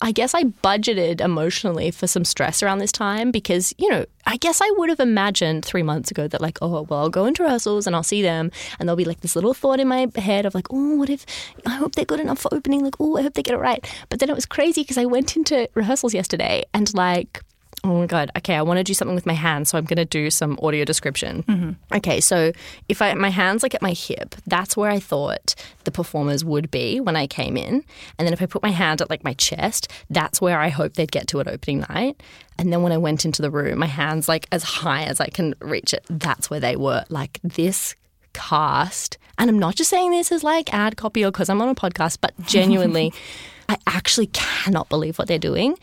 I 0.04 0.12
guess 0.12 0.34
I 0.34 0.46
budgeted 0.46 1.22
emotionally 1.22 1.92
for 1.92 2.08
some 2.08 2.26
stress 2.26 2.64
around 2.64 2.80
this 2.80 2.92
time 2.92 3.30
because, 3.30 3.74
you 3.78 3.88
know, 3.88 4.06
I 4.26 4.38
guess 4.38 4.60
I 4.60 4.70
would 4.78 4.90
have 4.90 5.00
imagined 5.00 5.64
three 5.64 5.84
months 5.84 6.10
ago 6.10 6.28
that, 6.28 6.42
like, 6.42 6.58
oh, 6.62 6.82
well, 6.82 7.02
I'll 7.02 7.10
go 7.10 7.26
into 7.26 7.44
rehearsals 7.44 7.86
and 7.86 7.96
I'll 7.96 8.02
see 8.02 8.24
them. 8.24 8.52
And 8.80 8.90
there'll 8.90 8.98
be 8.98 9.06
like 9.06 9.22
this 9.22 9.36
little 9.36 9.54
thought 9.54 9.80
in 9.80 9.88
my 9.88 10.08
head 10.16 10.48
of, 10.48 10.56
like, 10.56 10.68
oh, 10.72 10.96
what 10.96 11.10
if 11.10 11.26
I 11.68 11.76
hope 11.76 11.94
they're 11.94 12.06
good 12.06 12.20
enough 12.20 12.40
for 12.40 12.54
opening? 12.54 12.84
Like, 12.84 12.96
oh, 13.00 13.18
I 13.18 13.22
hope 13.22 13.36
they 13.36 13.44
get 13.44 13.54
it 13.54 13.60
right. 13.60 13.86
But 14.10 14.20
then 14.20 14.30
it 14.30 14.36
was 14.36 14.46
crazy 14.46 14.82
because 14.82 14.98
I 14.98 15.06
went 15.06 15.38
into 15.38 15.70
rehearsals 15.76 16.16
yesterday 16.16 16.64
and, 16.74 16.92
like, 16.96 17.42
Oh 17.84 18.00
my 18.00 18.06
god. 18.06 18.30
Okay, 18.38 18.56
I 18.56 18.62
want 18.62 18.78
to 18.78 18.84
do 18.84 18.94
something 18.94 19.16
with 19.16 19.26
my 19.26 19.34
hands, 19.34 19.70
so 19.70 19.78
I'm 19.78 19.86
going 19.86 19.98
to 19.98 20.06
do 20.06 20.30
some 20.30 20.60
audio 20.62 20.86
description. 20.86 21.44
Mm-hmm. 21.44 21.96
Okay, 21.96 22.22
so 22.22 22.52
if 22.88 23.02
I 23.02 23.14
my 23.16 23.30
hands 23.30 23.64
like 23.64 23.74
at 23.74 23.82
my 23.82 23.94
hip, 23.94 24.36
that's 24.46 24.78
where 24.78 24.92
I 24.92 25.00
thought 25.00 25.56
the 25.84 25.92
performers 25.92 26.46
would 26.46 26.70
be 26.70 27.00
when 27.00 27.16
I 27.16 27.26
came 27.26 27.58
in. 27.58 27.84
And 28.20 28.28
then 28.28 28.34
if 28.34 28.42
I 28.42 28.46
put 28.46 28.62
my 28.62 28.70
hand 28.70 29.02
at 29.02 29.10
like 29.10 29.24
my 29.24 29.34
chest, 29.34 29.92
that's 30.12 30.40
where 30.40 30.60
I 30.60 30.70
hoped 30.70 30.96
they'd 30.96 31.12
get 31.12 31.28
to 31.30 31.40
at 31.40 31.48
opening 31.48 31.80
night. 31.90 32.22
And 32.60 32.72
then 32.72 32.84
when 32.84 32.92
I 32.92 32.98
went 32.98 33.26
into 33.26 33.42
the 33.42 33.50
room, 33.50 33.80
my 33.80 33.88
hands 33.88 34.28
like 34.28 34.48
as 34.52 34.62
high 34.62 35.04
as 35.06 35.20
I 35.20 35.28
can 35.28 35.56
reach 35.60 35.94
it, 35.94 36.06
that's 36.08 36.52
where 36.52 36.60
they 36.60 36.76
were. 36.76 37.04
Like 37.10 37.40
this 37.42 37.96
cast, 38.34 39.18
and 39.40 39.50
I'm 39.50 39.60
not 39.60 39.76
just 39.76 39.90
saying 39.90 40.12
this 40.12 40.32
as 40.32 40.44
like 40.44 40.72
ad 40.72 40.98
copy 40.98 41.26
or 41.26 41.32
because 41.32 41.50
I'm 41.50 41.62
on 41.62 41.70
a 41.70 41.76
podcast, 41.76 42.20
but 42.22 42.34
genuinely. 42.46 43.12
I 43.72 43.78
actually 43.88 44.28
cannot 44.28 44.90
believe 44.90 45.18
what 45.18 45.30
they're 45.30 45.40
doing. 45.40 45.78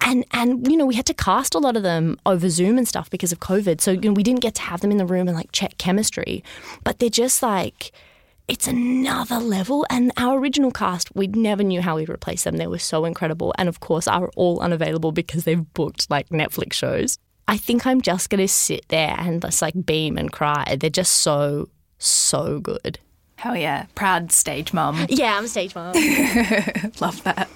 And 0.00 0.24
and 0.32 0.66
you 0.66 0.76
know, 0.76 0.86
we 0.86 0.96
had 0.96 1.06
to 1.06 1.14
cast 1.14 1.54
a 1.54 1.58
lot 1.58 1.76
of 1.76 1.84
them 1.84 2.18
over 2.26 2.50
Zoom 2.50 2.78
and 2.78 2.88
stuff 2.88 3.08
because 3.10 3.30
of 3.30 3.38
COVID. 3.38 3.80
So, 3.80 3.92
you 3.92 4.00
know, 4.00 4.12
we 4.12 4.24
didn't 4.24 4.40
get 4.40 4.56
to 4.56 4.62
have 4.62 4.80
them 4.80 4.90
in 4.90 4.96
the 4.96 5.06
room 5.06 5.28
and 5.28 5.36
like 5.36 5.52
check 5.52 5.78
chemistry. 5.78 6.42
But 6.82 6.98
they're 6.98 7.10
just 7.10 7.40
like 7.40 7.92
it's 8.48 8.66
another 8.66 9.38
level. 9.38 9.86
And 9.88 10.10
our 10.16 10.36
original 10.38 10.72
cast, 10.72 11.14
we 11.14 11.28
never 11.28 11.62
knew 11.62 11.80
how 11.80 11.96
we'd 11.96 12.08
replace 12.08 12.42
them. 12.42 12.56
They 12.56 12.66
were 12.66 12.80
so 12.80 13.04
incredible. 13.04 13.54
And 13.56 13.68
of 13.68 13.78
course, 13.78 14.08
are 14.08 14.30
all 14.34 14.58
unavailable 14.60 15.12
because 15.12 15.44
they've 15.44 15.72
booked 15.74 16.10
like 16.10 16.30
Netflix 16.30 16.72
shows. 16.72 17.18
I 17.46 17.56
think 17.56 17.86
I'm 17.86 18.00
just 18.00 18.30
going 18.30 18.40
to 18.40 18.48
sit 18.48 18.88
there 18.88 19.14
and 19.16 19.40
just 19.40 19.62
like 19.62 19.74
beam 19.86 20.18
and 20.18 20.32
cry. 20.32 20.76
They're 20.80 20.90
just 20.90 21.12
so, 21.12 21.68
so 21.98 22.58
good. 22.58 22.98
Hell 23.38 23.56
yeah. 23.56 23.86
Proud 23.94 24.32
stage 24.32 24.72
mom. 24.72 25.06
Yeah, 25.08 25.36
I'm 25.38 25.44
a 25.44 25.48
stage 25.48 25.74
mom. 25.74 25.94
Love 27.00 27.22
that. 27.24 27.48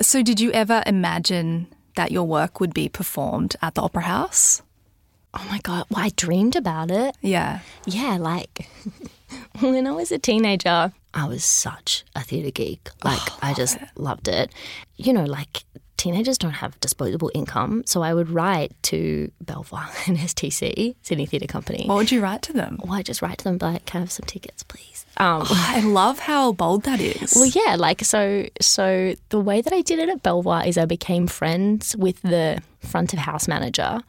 So, 0.00 0.22
did 0.22 0.40
you 0.40 0.50
ever 0.52 0.82
imagine 0.86 1.68
that 1.96 2.10
your 2.10 2.24
work 2.24 2.60
would 2.60 2.72
be 2.72 2.88
performed 2.88 3.54
at 3.62 3.74
the 3.74 3.82
Opera 3.82 4.02
House? 4.02 4.62
oh 5.34 5.46
my 5.50 5.58
God. 5.62 5.86
Well, 5.90 6.04
I 6.04 6.10
dreamed 6.16 6.56
about 6.56 6.90
it. 6.90 7.16
Yeah. 7.20 7.60
Yeah, 7.86 8.16
like 8.18 8.68
when 9.60 9.86
I 9.86 9.92
was 9.92 10.12
a 10.12 10.18
teenager, 10.18 10.92
I 11.14 11.26
was 11.26 11.44
such 11.44 12.04
a 12.16 12.22
theatre 12.22 12.50
geek. 12.50 12.88
Like, 13.04 13.20
I 13.42 13.54
just 13.54 13.78
loved 13.96 14.28
it. 14.28 14.52
You 14.96 15.12
know, 15.12 15.24
like 15.24 15.64
teenagers 16.02 16.36
don't 16.36 16.50
have 16.52 16.78
disposable 16.80 17.30
income. 17.34 17.84
So 17.86 18.02
I 18.02 18.12
would 18.12 18.28
write 18.28 18.72
to 18.84 19.30
Belvoir 19.40 19.88
and 20.06 20.18
STC, 20.18 20.96
Sydney 21.02 21.26
Theatre 21.26 21.46
Company. 21.46 21.84
What 21.86 21.96
would 21.96 22.10
you 22.10 22.20
write 22.20 22.42
to 22.42 22.52
them? 22.52 22.78
Well, 22.82 22.94
I 22.94 23.02
just 23.02 23.22
write 23.22 23.38
to 23.38 23.44
them, 23.44 23.58
like, 23.60 23.86
can 23.86 23.98
I 23.98 24.02
have 24.02 24.10
some 24.10 24.26
tickets, 24.26 24.62
please? 24.64 25.06
Um, 25.18 25.42
I 25.46 25.80
love 25.80 26.18
how 26.18 26.52
bold 26.52 26.84
that 26.84 27.00
is. 27.00 27.34
well, 27.36 27.46
yeah, 27.46 27.76
like 27.76 28.02
so. 28.02 28.48
So 28.60 29.14
the 29.28 29.40
way 29.40 29.60
that 29.60 29.72
I 29.72 29.82
did 29.82 29.98
it 29.98 30.08
at 30.08 30.22
Belvoir 30.22 30.66
is 30.66 30.78
I 30.78 30.86
became 30.86 31.26
friends 31.26 31.94
with 31.96 32.20
the 32.22 32.62
front 32.80 33.12
of 33.12 33.18
house 33.20 33.46
manager, 33.46 34.00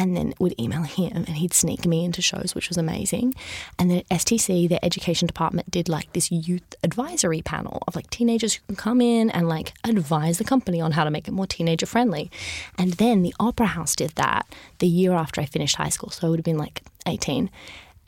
and 0.00 0.16
then 0.16 0.32
would 0.38 0.58
email 0.58 0.82
him, 0.82 1.12
and 1.14 1.28
he'd 1.28 1.52
sneak 1.52 1.84
me 1.84 2.06
into 2.06 2.22
shows, 2.22 2.54
which 2.54 2.70
was 2.70 2.78
amazing. 2.78 3.34
And 3.78 3.90
then 3.90 3.98
at 3.98 4.08
STC, 4.08 4.66
their 4.66 4.78
education 4.82 5.26
department 5.26 5.70
did 5.70 5.90
like 5.90 6.10
this 6.14 6.32
youth 6.32 6.74
advisory 6.82 7.42
panel 7.42 7.82
of 7.86 7.94
like 7.94 8.08
teenagers 8.08 8.54
who 8.54 8.62
can 8.68 8.76
come 8.76 9.02
in 9.02 9.28
and 9.28 9.46
like 9.46 9.74
advise 9.84 10.38
the 10.38 10.44
company 10.44 10.80
on 10.80 10.92
how 10.92 11.04
to 11.04 11.10
make 11.10 11.28
it 11.28 11.32
more 11.32 11.46
teenager 11.46 11.84
friendly. 11.84 12.30
And 12.78 12.94
then 12.94 13.20
the 13.20 13.34
Opera 13.38 13.66
House 13.66 13.94
did 13.94 14.12
that 14.12 14.46
the 14.78 14.86
year 14.86 15.12
after 15.12 15.42
I 15.42 15.44
finished 15.44 15.76
high 15.76 15.90
school, 15.90 16.08
so 16.08 16.26
I 16.26 16.30
would 16.30 16.38
have 16.38 16.44
been 16.44 16.56
like 16.56 16.80
eighteen. 17.06 17.50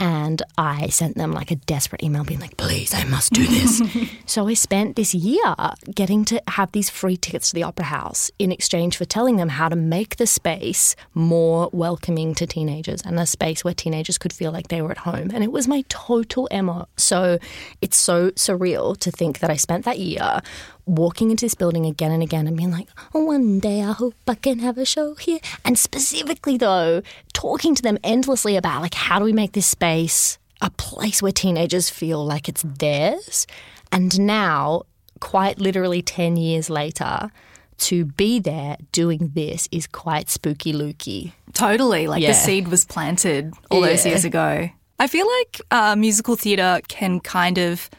And 0.03 0.43
I 0.59 0.88
sent 0.88 1.17
them 1.17 1.31
like 1.31 1.53
a 1.53 1.55
desperate 1.55 2.03
email 2.03 2.25
being 2.25 2.41
like, 2.41 2.57
please, 2.57 2.93
I 2.93 3.05
must 3.05 3.33
do 3.33 3.47
this. 3.47 3.81
so 4.27 4.49
I 4.49 4.55
spent 4.55 4.97
this 4.97 5.15
year 5.15 5.55
getting 5.95 6.25
to 6.25 6.43
have 6.49 6.73
these 6.73 6.91
free 6.91 7.17
tickets 7.17 7.51
to 7.51 7.55
the 7.55 7.62
Opera 7.62 7.85
House 7.85 8.29
in 8.41 8.51
exchange 8.51 8.97
for 8.97 9.05
telling 9.05 9.37
them 9.37 9.49
how 9.49 9.69
to 9.69 9.77
make 9.77 10.17
the 10.17 10.27
space 10.27 10.97
more 11.15 11.71
welcoming 11.73 12.35
to 12.35 12.49
teenagers 12.49 13.01
and 13.03 13.21
a 13.21 13.27
space 13.27 13.62
where 13.62 13.75
teenagers 13.75 14.19
could 14.19 14.33
feel 14.33 14.51
like 14.51 14.67
they 14.69 14.83
were 14.83 14.91
at 14.91 14.99
home. 14.99 15.31
And 15.33 15.45
it 15.45 15.53
was 15.53 15.69
my 15.69 15.85
total 15.88 16.49
MO. 16.51 16.88
So 16.97 17.38
it's 17.81 17.97
so 17.97 18.33
surreal 18.33 18.99
to 18.99 19.12
think 19.12 19.38
that 19.38 19.51
I 19.51 19.57
spent 19.57 19.85
that 19.85 20.01
year 20.01 20.43
walking 20.87 21.31
into 21.31 21.45
this 21.45 21.55
building 21.55 21.87
again 21.87 22.11
and 22.11 22.23
again 22.23 22.47
and 22.47 22.57
being 22.57 22.71
like, 22.73 22.88
oh, 23.14 23.25
one 23.25 23.61
day 23.61 23.83
I 23.83 23.92
hope 23.92 24.14
I 24.27 24.35
can 24.35 24.59
have 24.61 24.79
a 24.79 24.85
show 24.85 25.14
here. 25.14 25.38
And 25.64 25.79
specifically, 25.79 26.57
though, 26.57 27.03
talking 27.33 27.75
to 27.75 27.83
them 27.83 27.99
endlessly 28.03 28.57
about 28.57 28.83
like, 28.83 28.95
how 28.95 29.18
do 29.18 29.25
we 29.25 29.33
make 29.33 29.53
this 29.53 29.66
space 29.66 30.38
a 30.61 30.71
place 30.71 31.23
where 31.23 31.33
teenagers 31.33 31.88
feel 31.90 32.25
like 32.25 32.49
it's 32.49 32.62
theirs? 32.62 33.47
And 33.90 34.18
now, 34.21 34.83
quite 35.21 35.59
literally 35.61 36.03
10 36.03 36.37
years 36.37 36.68
later, 36.71 37.31
to 37.79 38.05
be 38.05 38.38
there 38.38 38.77
doing 38.92 39.31
this 39.35 39.68
is 39.73 39.87
quite 39.87 40.31
spooky 40.31 40.73
looky. 40.73 41.33
Totally. 41.53 42.07
Like 42.07 42.23
Yeah. 42.23 42.29
the 42.29 42.35
seed 42.35 42.68
was 42.68 42.85
planted 42.85 43.53
all 43.71 43.81
those 43.81 44.07
years 44.07 44.25
ago. 44.25 44.68
I 44.99 45.07
feel 45.09 45.27
like 45.40 45.61
uh, 45.71 45.97
musical 45.97 46.37
theatre 46.37 46.81
can 46.88 47.18
kind 47.21 47.59
of, 47.59 47.90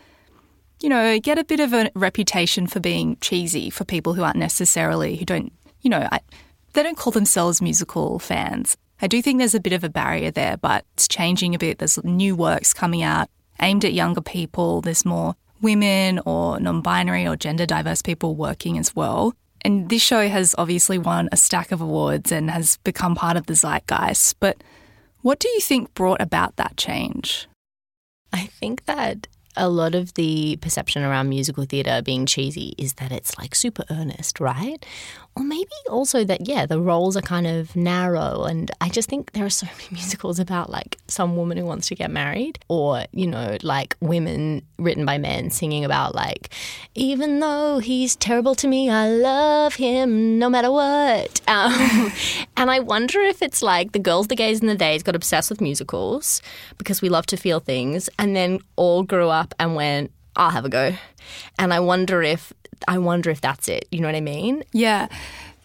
you 0.84 0.90
know, 0.90 1.18
get 1.18 1.40
a 1.40 1.46
bit 1.46 1.62
of 1.62 1.72
a 1.74 1.90
reputation 1.96 2.68
for 2.68 2.82
being 2.82 3.16
cheesy 3.22 3.70
for 3.70 3.86
people 3.86 4.14
who 4.14 4.22
aren't 4.22 4.36
necessarily, 4.36 5.16
who 5.16 5.24
don't, 5.24 5.54
you 5.82 5.90
know, 5.90 6.06
I, 6.12 6.20
they 6.74 6.84
don't 6.84 6.98
call 6.98 7.12
themselves 7.12 7.62
musical 7.62 8.20
fans. 8.20 8.76
I 9.02 9.08
do 9.08 9.22
think 9.22 9.40
there's 9.40 9.56
a 9.56 9.62
bit 9.62 9.72
of 9.72 9.86
a 9.86 9.90
barrier 9.90 10.30
there, 10.30 10.58
but 10.58 10.86
it's 10.96 11.08
changing 11.08 11.56
a 11.56 11.58
bit. 11.58 11.80
There's 11.80 12.04
new 12.04 12.36
works 12.36 12.74
coming 12.74 13.02
out 13.02 13.30
aimed 13.62 13.86
at 13.86 13.94
younger 13.94 14.20
people. 14.20 14.82
There's 14.82 15.06
more 15.06 15.36
women 15.62 16.20
or 16.26 16.60
non 16.60 16.82
binary 16.82 17.26
or 17.26 17.38
gender 17.38 17.66
diverse 17.66 18.02
people 18.02 18.36
working 18.36 18.78
as 18.78 18.94
well. 18.94 19.34
And 19.62 19.88
this 19.88 20.02
show 20.02 20.28
has 20.28 20.54
obviously 20.58 20.98
won 20.98 21.30
a 21.32 21.38
stack 21.38 21.72
of 21.72 21.80
awards 21.80 22.30
and 22.30 22.52
has 22.52 22.76
become 22.84 23.16
part 23.16 23.38
of 23.38 23.46
the 23.46 23.54
zeitgeist. 23.54 24.36
But 24.42 24.62
what 25.22 25.40
do 25.40 25.48
you 25.48 25.62
think 25.62 25.94
brought 25.94 26.20
about 26.22 26.58
that 26.58 26.76
change? 26.76 27.48
I 28.34 28.48
think 28.48 28.84
that 28.86 29.28
a 29.56 29.70
lot 29.70 29.96
of 29.96 30.14
the 30.16 30.58
perception 30.58 31.04
around 31.04 31.30
musical 31.30 31.66
theatre 31.66 32.02
being 32.04 32.26
cheesy 32.26 32.74
is 32.78 32.94
that 32.94 33.12
it's 33.12 33.38
like 33.38 33.56
super 33.56 33.84
earnest, 33.90 34.40
right? 34.40 34.86
Or 35.36 35.44
maybe 35.44 35.72
also 35.90 36.24
that, 36.26 36.48
yeah, 36.48 36.68
the 36.68 36.80
roles 36.80 37.18
are 37.18 37.22
kind 37.22 37.48
of 37.48 37.76
narrow. 37.76 38.44
And 38.44 38.70
I 38.82 38.90
just 38.90 39.10
think 39.10 39.32
there 39.32 39.46
are 39.46 39.50
so 39.50 39.66
many 39.66 39.90
musicals 39.92 40.40
about 40.40 40.70
like 40.70 40.98
some 41.08 41.36
woman 41.36 41.58
who 41.58 41.66
wants 41.66 41.88
to 41.88 41.96
get 41.96 42.12
married, 42.12 42.60
or, 42.68 43.06
you 43.12 43.26
know, 43.26 43.58
like 43.64 43.96
women 44.00 44.64
written 44.78 45.06
by 45.06 45.18
men 45.18 45.50
singing 45.50 45.84
about 45.84 46.14
like, 46.14 46.50
even 46.94 47.40
though 47.40 47.80
he's 47.80 48.16
terrible 48.16 48.54
to 48.56 48.68
me, 48.68 48.90
I 48.90 49.10
love 49.10 49.76
him 49.76 50.38
no 50.38 50.50
matter 50.50 50.72
what. 50.72 51.42
Um, 51.54 52.12
and 52.58 52.72
I 52.72 52.80
wonder 52.80 53.20
if 53.22 53.42
it's 53.42 53.62
like 53.62 53.92
the 53.92 54.00
girls, 54.00 54.28
the 54.28 54.36
gays, 54.36 54.60
and 54.60 54.70
the 54.70 54.76
days 54.76 55.04
got 55.04 55.16
obsessed 55.16 55.50
with 55.52 55.62
musicals 55.62 56.42
because 56.78 57.02
we 57.02 57.10
love 57.10 57.28
to 57.28 57.38
feel 57.38 57.60
things 57.60 58.10
and 58.18 58.36
then 58.36 58.60
all 58.76 59.04
grew 59.04 59.30
up 59.30 59.43
and 59.60 59.76
went, 59.76 60.12
I'll 60.36 60.52
have 60.52 60.66
a 60.66 60.70
go. 60.70 60.94
And 61.58 61.74
I 61.74 61.80
wonder 61.80 62.22
if 62.22 62.54
I 62.88 62.98
wonder 62.98 63.30
if 63.30 63.42
that's 63.42 63.68
it. 63.68 63.88
You 63.92 64.02
know 64.02 64.08
what 64.08 64.16
I 64.16 64.22
mean? 64.22 64.64
Yeah. 64.72 65.08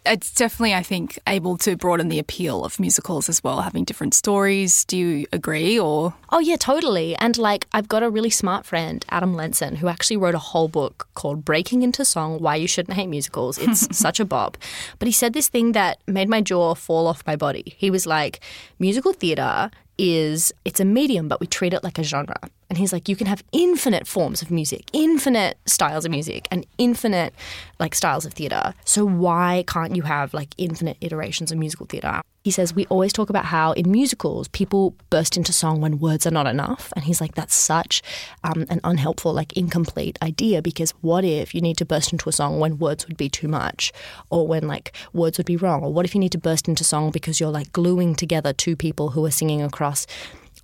It's 0.06 0.32
definitely, 0.32 0.72
I 0.74 0.82
think, 0.82 1.18
able 1.26 1.58
to 1.58 1.76
broaden 1.76 2.08
the 2.08 2.18
appeal 2.18 2.64
of 2.64 2.80
musicals 2.80 3.28
as 3.28 3.44
well, 3.44 3.60
having 3.60 3.84
different 3.84 4.14
stories. 4.14 4.86
Do 4.86 4.96
you 4.96 5.26
agree 5.32 5.78
or? 5.78 6.14
Oh, 6.30 6.38
yeah, 6.38 6.56
totally. 6.56 7.14
And 7.16 7.36
like, 7.36 7.66
I've 7.72 7.88
got 7.88 8.02
a 8.02 8.08
really 8.08 8.30
smart 8.30 8.64
friend, 8.64 9.04
Adam 9.10 9.34
Lenson, 9.34 9.76
who 9.76 9.88
actually 9.88 10.16
wrote 10.16 10.34
a 10.34 10.38
whole 10.38 10.68
book 10.68 11.08
called 11.14 11.44
Breaking 11.44 11.82
Into 11.82 12.06
Song 12.06 12.38
Why 12.38 12.56
You 12.56 12.68
Shouldn't 12.68 12.96
Hate 12.96 13.08
Musicals. 13.08 13.58
It's 13.68 13.94
such 13.94 14.18
a 14.18 14.24
bop. 14.24 14.56
But 14.98 15.06
he 15.06 15.12
said 15.12 15.34
this 15.34 15.48
thing 15.48 15.72
that 15.72 15.98
made 16.06 16.28
my 16.28 16.40
jaw 16.40 16.74
fall 16.74 17.06
off 17.06 17.26
my 17.26 17.36
body. 17.36 17.74
He 17.76 17.90
was 17.90 18.06
like, 18.06 18.40
musical 18.78 19.12
theatre 19.12 19.70
is 19.98 20.52
it's 20.64 20.80
a 20.80 20.84
medium, 20.84 21.28
but 21.28 21.40
we 21.40 21.46
treat 21.46 21.74
it 21.74 21.82
like 21.84 21.98
a 21.98 22.02
genre. 22.02 22.38
And 22.70 22.78
he's 22.78 22.92
like, 22.92 23.08
you 23.08 23.16
can 23.16 23.26
have 23.26 23.42
infinite 23.52 24.06
forms 24.06 24.42
of 24.42 24.50
music, 24.50 24.84
infinite 24.92 25.58
styles 25.66 26.04
of 26.04 26.10
music, 26.10 26.46
and 26.50 26.66
infinite 26.76 27.34
like 27.80 27.94
styles 27.94 28.24
of 28.24 28.34
theatre. 28.34 28.74
So 28.84 29.04
why 29.04 29.64
can't 29.66 29.96
you 29.96 30.02
have 30.02 30.32
like 30.34 30.54
infinite 30.58 30.98
iterations 31.00 31.50
of 31.50 31.58
musical 31.58 31.86
theatre? 31.86 32.20
He 32.48 32.52
says 32.52 32.74
we 32.74 32.86
always 32.86 33.12
talk 33.12 33.28
about 33.28 33.44
how 33.44 33.72
in 33.72 33.92
musicals 33.92 34.48
people 34.48 34.94
burst 35.10 35.36
into 35.36 35.52
song 35.52 35.82
when 35.82 35.98
words 35.98 36.26
are 36.26 36.30
not 36.30 36.46
enough, 36.46 36.90
and 36.96 37.04
he's 37.04 37.20
like, 37.20 37.34
that's 37.34 37.54
such 37.54 38.02
um, 38.42 38.64
an 38.70 38.80
unhelpful, 38.84 39.34
like 39.34 39.52
incomplete 39.52 40.18
idea 40.22 40.62
because 40.62 40.92
what 41.02 41.26
if 41.26 41.54
you 41.54 41.60
need 41.60 41.76
to 41.76 41.84
burst 41.84 42.10
into 42.10 42.26
a 42.26 42.32
song 42.32 42.58
when 42.58 42.78
words 42.78 43.06
would 43.06 43.18
be 43.18 43.28
too 43.28 43.48
much, 43.48 43.92
or 44.30 44.46
when 44.46 44.66
like 44.66 44.96
words 45.12 45.36
would 45.36 45.46
be 45.46 45.58
wrong, 45.58 45.82
or 45.82 45.92
what 45.92 46.06
if 46.06 46.14
you 46.14 46.20
need 46.20 46.32
to 46.32 46.38
burst 46.38 46.68
into 46.68 46.84
song 46.84 47.10
because 47.10 47.38
you're 47.38 47.50
like 47.50 47.70
gluing 47.72 48.14
together 48.14 48.54
two 48.54 48.76
people 48.76 49.10
who 49.10 49.26
are 49.26 49.30
singing 49.30 49.60
across 49.60 50.06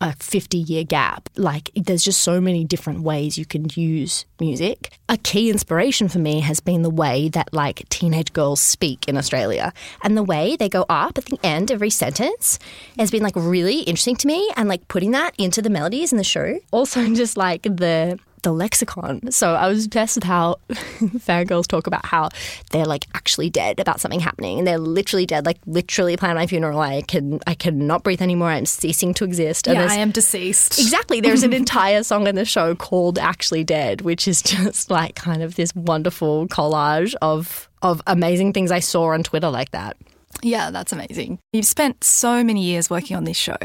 a 0.01 0.15
50 0.17 0.59
year 0.59 0.85
gap. 0.85 1.29
Like, 1.37 1.71
there's 1.75 2.03
just 2.03 2.23
so 2.23 2.41
many 2.41 2.65
different 2.65 3.03
ways 3.03 3.39
you 3.39 3.45
can 3.45 3.67
use 3.75 4.25
music. 4.41 4.99
A 5.09 5.17
key 5.17 5.51
inspiration 5.51 6.09
for 6.09 6.19
me 6.19 6.41
has 6.41 6.61
been 6.61 6.83
the 6.83 6.91
way 6.91 7.29
that, 7.31 7.53
like, 7.53 7.89
teenage 7.89 8.33
girls 8.33 8.61
speak 8.61 9.09
in 9.09 9.17
Australia. 9.17 9.73
And 10.03 10.17
the 10.17 10.23
way 10.23 10.57
they 10.57 10.69
go 10.69 10.85
up 10.89 11.19
at 11.19 11.27
the 11.27 11.39
end 11.43 11.71
of 11.71 11.77
every 11.77 11.91
sentence 11.91 12.59
has 12.99 13.11
been, 13.11 13.23
like, 13.23 13.37
really 13.37 13.81
interesting 13.81 14.17
to 14.17 14.27
me. 14.27 14.51
And, 14.57 14.69
like, 14.69 14.87
putting 14.89 15.13
that 15.13 15.35
into 15.39 15.63
the 15.63 15.71
melodies 15.71 16.13
in 16.13 16.19
the 16.19 16.25
show. 16.25 16.59
Also, 16.71 17.05
just 17.15 17.37
like 17.37 17.63
the 17.63 18.19
the 18.45 18.53
lexicon. 18.53 19.33
So 19.33 19.55
I 19.55 19.67
was 19.69 19.87
obsessed 19.87 20.17
with 20.17 20.25
how 20.25 20.57
fangirls 20.69 21.67
talk 21.67 21.87
about 21.87 22.07
how 22.07 22.29
they're 22.71 22.85
like 22.85 23.07
actually 23.15 23.51
dead 23.51 23.81
about 23.81 24.01
something 24.01 24.21
happening, 24.21 24.59
and 24.59 24.67
they're 24.67 24.79
literally 24.79 25.27
dead. 25.27 25.45
Like 25.45 25.59
literally, 25.67 26.17
plan 26.17 26.37
my 26.37 26.47
funeral. 26.47 26.79
I 26.79 27.03
can 27.03 27.41
I 27.47 27.55
cannot 27.55 28.05
breathe 28.05 28.23
anymore. 28.23 28.49
I'm 28.49 28.67
ceasing 28.67 29.13
to 29.15 29.25
exist. 29.25 29.67
And 29.67 29.77
yeah, 29.77 29.89
I 29.91 29.97
am 29.97 30.13
deceased. 30.13 30.79
Exactly. 30.79 31.21
There's 31.21 31.43
an 31.43 31.53
entire 31.65 32.05
song 32.05 32.27
in 32.29 32.37
the 32.37 32.45
show 32.45 32.75
called 32.75 33.19
"Actually 33.19 33.65
Dead," 33.65 34.03
which 34.03 34.29
is 34.29 34.41
just 34.43 34.91
like 34.91 35.17
kind 35.17 35.43
of 35.43 35.57
this 35.57 35.75
wonderful 35.75 36.47
collage 36.49 37.15
of 37.21 37.69
of 37.83 38.01
amazing 38.07 38.53
things 38.53 38.71
I 38.71 38.81
saw 38.81 39.13
on 39.13 39.23
Twitter 39.23 39.51
like 39.51 39.73
that. 39.73 39.97
Yeah, 40.43 40.71
that's 40.71 40.93
amazing. 40.93 41.39
You've 41.53 41.67
spent 41.67 42.05
so 42.05 42.45
many 42.45 42.63
years 42.63 42.91
working 42.91 43.17
on 43.17 43.25
this 43.25 43.37
show, 43.37 43.57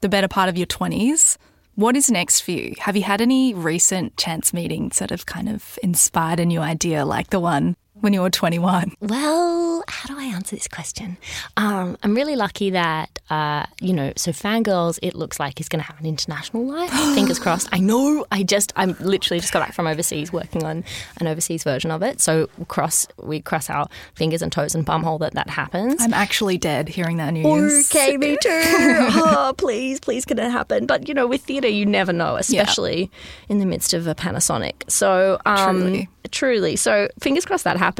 the 0.00 0.08
better 0.08 0.28
part 0.28 0.48
of 0.48 0.56
your 0.56 0.66
20s. 0.66 1.36
What 1.76 1.96
is 1.96 2.08
next 2.08 2.42
for 2.42 2.52
you? 2.52 2.74
Have 2.78 2.96
you 2.96 3.02
had 3.02 3.20
any 3.20 3.52
recent 3.52 4.16
chance 4.16 4.52
meetings 4.52 5.00
that 5.00 5.10
have 5.10 5.26
kind 5.26 5.48
of 5.48 5.76
inspired 5.82 6.38
a 6.38 6.46
new 6.46 6.60
idea 6.60 7.04
like 7.04 7.30
the 7.30 7.40
one 7.40 7.74
when 8.04 8.12
you 8.12 8.20
were 8.20 8.30
21? 8.30 8.92
Well, 9.00 9.82
how 9.88 10.14
do 10.14 10.20
I 10.20 10.24
answer 10.24 10.54
this 10.54 10.68
question? 10.68 11.16
Um, 11.56 11.96
I'm 12.02 12.14
really 12.14 12.36
lucky 12.36 12.70
that, 12.70 13.18
uh, 13.30 13.64
you 13.80 13.94
know, 13.94 14.12
so 14.14 14.30
Fangirls, 14.30 14.98
it 15.02 15.14
looks 15.14 15.40
like 15.40 15.58
is 15.58 15.70
going 15.70 15.82
to 15.82 15.86
have 15.90 15.98
an 15.98 16.06
international 16.06 16.66
life. 16.66 16.90
Fingers 17.14 17.38
crossed. 17.38 17.70
I 17.72 17.78
know. 17.78 18.26
I 18.30 18.42
just, 18.42 18.74
I'm 18.76 18.94
literally 19.00 19.40
just 19.40 19.54
got 19.54 19.60
back 19.60 19.72
from 19.72 19.86
overseas 19.86 20.32
working 20.32 20.64
on 20.64 20.84
an 21.18 21.26
overseas 21.26 21.64
version 21.64 21.90
of 21.90 22.02
it. 22.02 22.20
So 22.20 22.48
cross, 22.68 23.06
we 23.16 23.40
cross 23.40 23.70
our 23.70 23.88
fingers 24.14 24.42
and 24.42 24.52
toes 24.52 24.74
and 24.74 24.86
bumhole 24.86 25.18
that 25.20 25.32
that 25.32 25.48
happens. 25.48 26.02
I'm 26.02 26.12
actually 26.12 26.58
dead 26.58 26.90
hearing 26.90 27.16
that 27.16 27.32
news. 27.32 27.90
Okay, 27.90 28.18
me 28.18 28.36
too. 28.36 28.50
oh, 28.50 29.54
please, 29.56 29.98
please, 29.98 30.26
can 30.26 30.38
it 30.38 30.50
happen? 30.50 30.84
But, 30.84 31.08
you 31.08 31.14
know, 31.14 31.26
with 31.26 31.42
theatre, 31.42 31.68
you 31.68 31.86
never 31.86 32.12
know, 32.12 32.36
especially 32.36 33.00
yeah. 33.00 33.46
in 33.48 33.60
the 33.60 33.66
midst 33.66 33.94
of 33.94 34.06
a 34.06 34.14
Panasonic. 34.14 34.90
So, 34.90 35.40
um, 35.46 35.80
truly. 35.80 36.08
Truly. 36.30 36.76
So, 36.76 37.08
fingers 37.20 37.46
crossed 37.46 37.64
that 37.64 37.78
happens. 37.78 37.93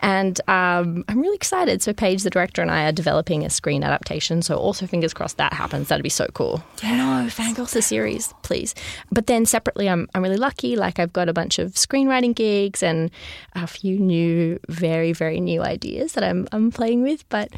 And 0.00 0.40
um, 0.48 1.04
I'm 1.08 1.20
really 1.20 1.36
excited. 1.36 1.82
So, 1.82 1.92
Paige, 1.92 2.22
the 2.22 2.30
director, 2.30 2.62
and 2.62 2.70
I 2.70 2.88
are 2.88 2.92
developing 2.92 3.44
a 3.44 3.50
screen 3.50 3.82
adaptation. 3.82 4.42
So, 4.42 4.56
also 4.56 4.86
fingers 4.86 5.14
crossed 5.14 5.36
that 5.38 5.52
happens. 5.52 5.88
That'd 5.88 6.02
be 6.02 6.08
so 6.08 6.26
cool. 6.34 6.62
Yeah, 6.82 6.96
no, 6.96 7.28
Fangirls 7.28 7.72
the 7.72 7.82
series, 7.82 8.32
please. 8.42 8.74
But 9.10 9.26
then 9.26 9.46
separately, 9.46 9.88
I'm, 9.88 10.08
I'm 10.14 10.22
really 10.22 10.36
lucky. 10.36 10.76
Like, 10.76 10.98
I've 10.98 11.12
got 11.12 11.28
a 11.28 11.32
bunch 11.32 11.58
of 11.58 11.72
screenwriting 11.72 12.34
gigs 12.34 12.82
and 12.82 13.10
a 13.54 13.66
few 13.66 13.98
new, 13.98 14.58
very, 14.68 15.12
very 15.12 15.40
new 15.40 15.62
ideas 15.62 16.12
that 16.12 16.24
I'm, 16.24 16.48
I'm 16.52 16.70
playing 16.70 17.02
with. 17.02 17.28
But 17.28 17.50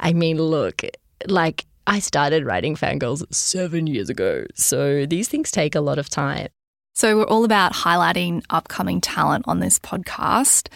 I 0.00 0.12
mean, 0.12 0.38
look, 0.38 0.82
like, 1.26 1.66
I 1.86 1.98
started 1.98 2.46
writing 2.46 2.76
Fangirls 2.76 3.22
seven 3.32 3.86
years 3.86 4.08
ago. 4.08 4.46
So, 4.54 5.06
these 5.06 5.28
things 5.28 5.50
take 5.50 5.74
a 5.74 5.80
lot 5.80 5.98
of 5.98 6.08
time. 6.08 6.48
So, 6.96 7.18
we're 7.18 7.24
all 7.24 7.44
about 7.44 7.72
highlighting 7.72 8.44
upcoming 8.50 9.00
talent 9.00 9.46
on 9.48 9.58
this 9.58 9.80
podcast. 9.80 10.68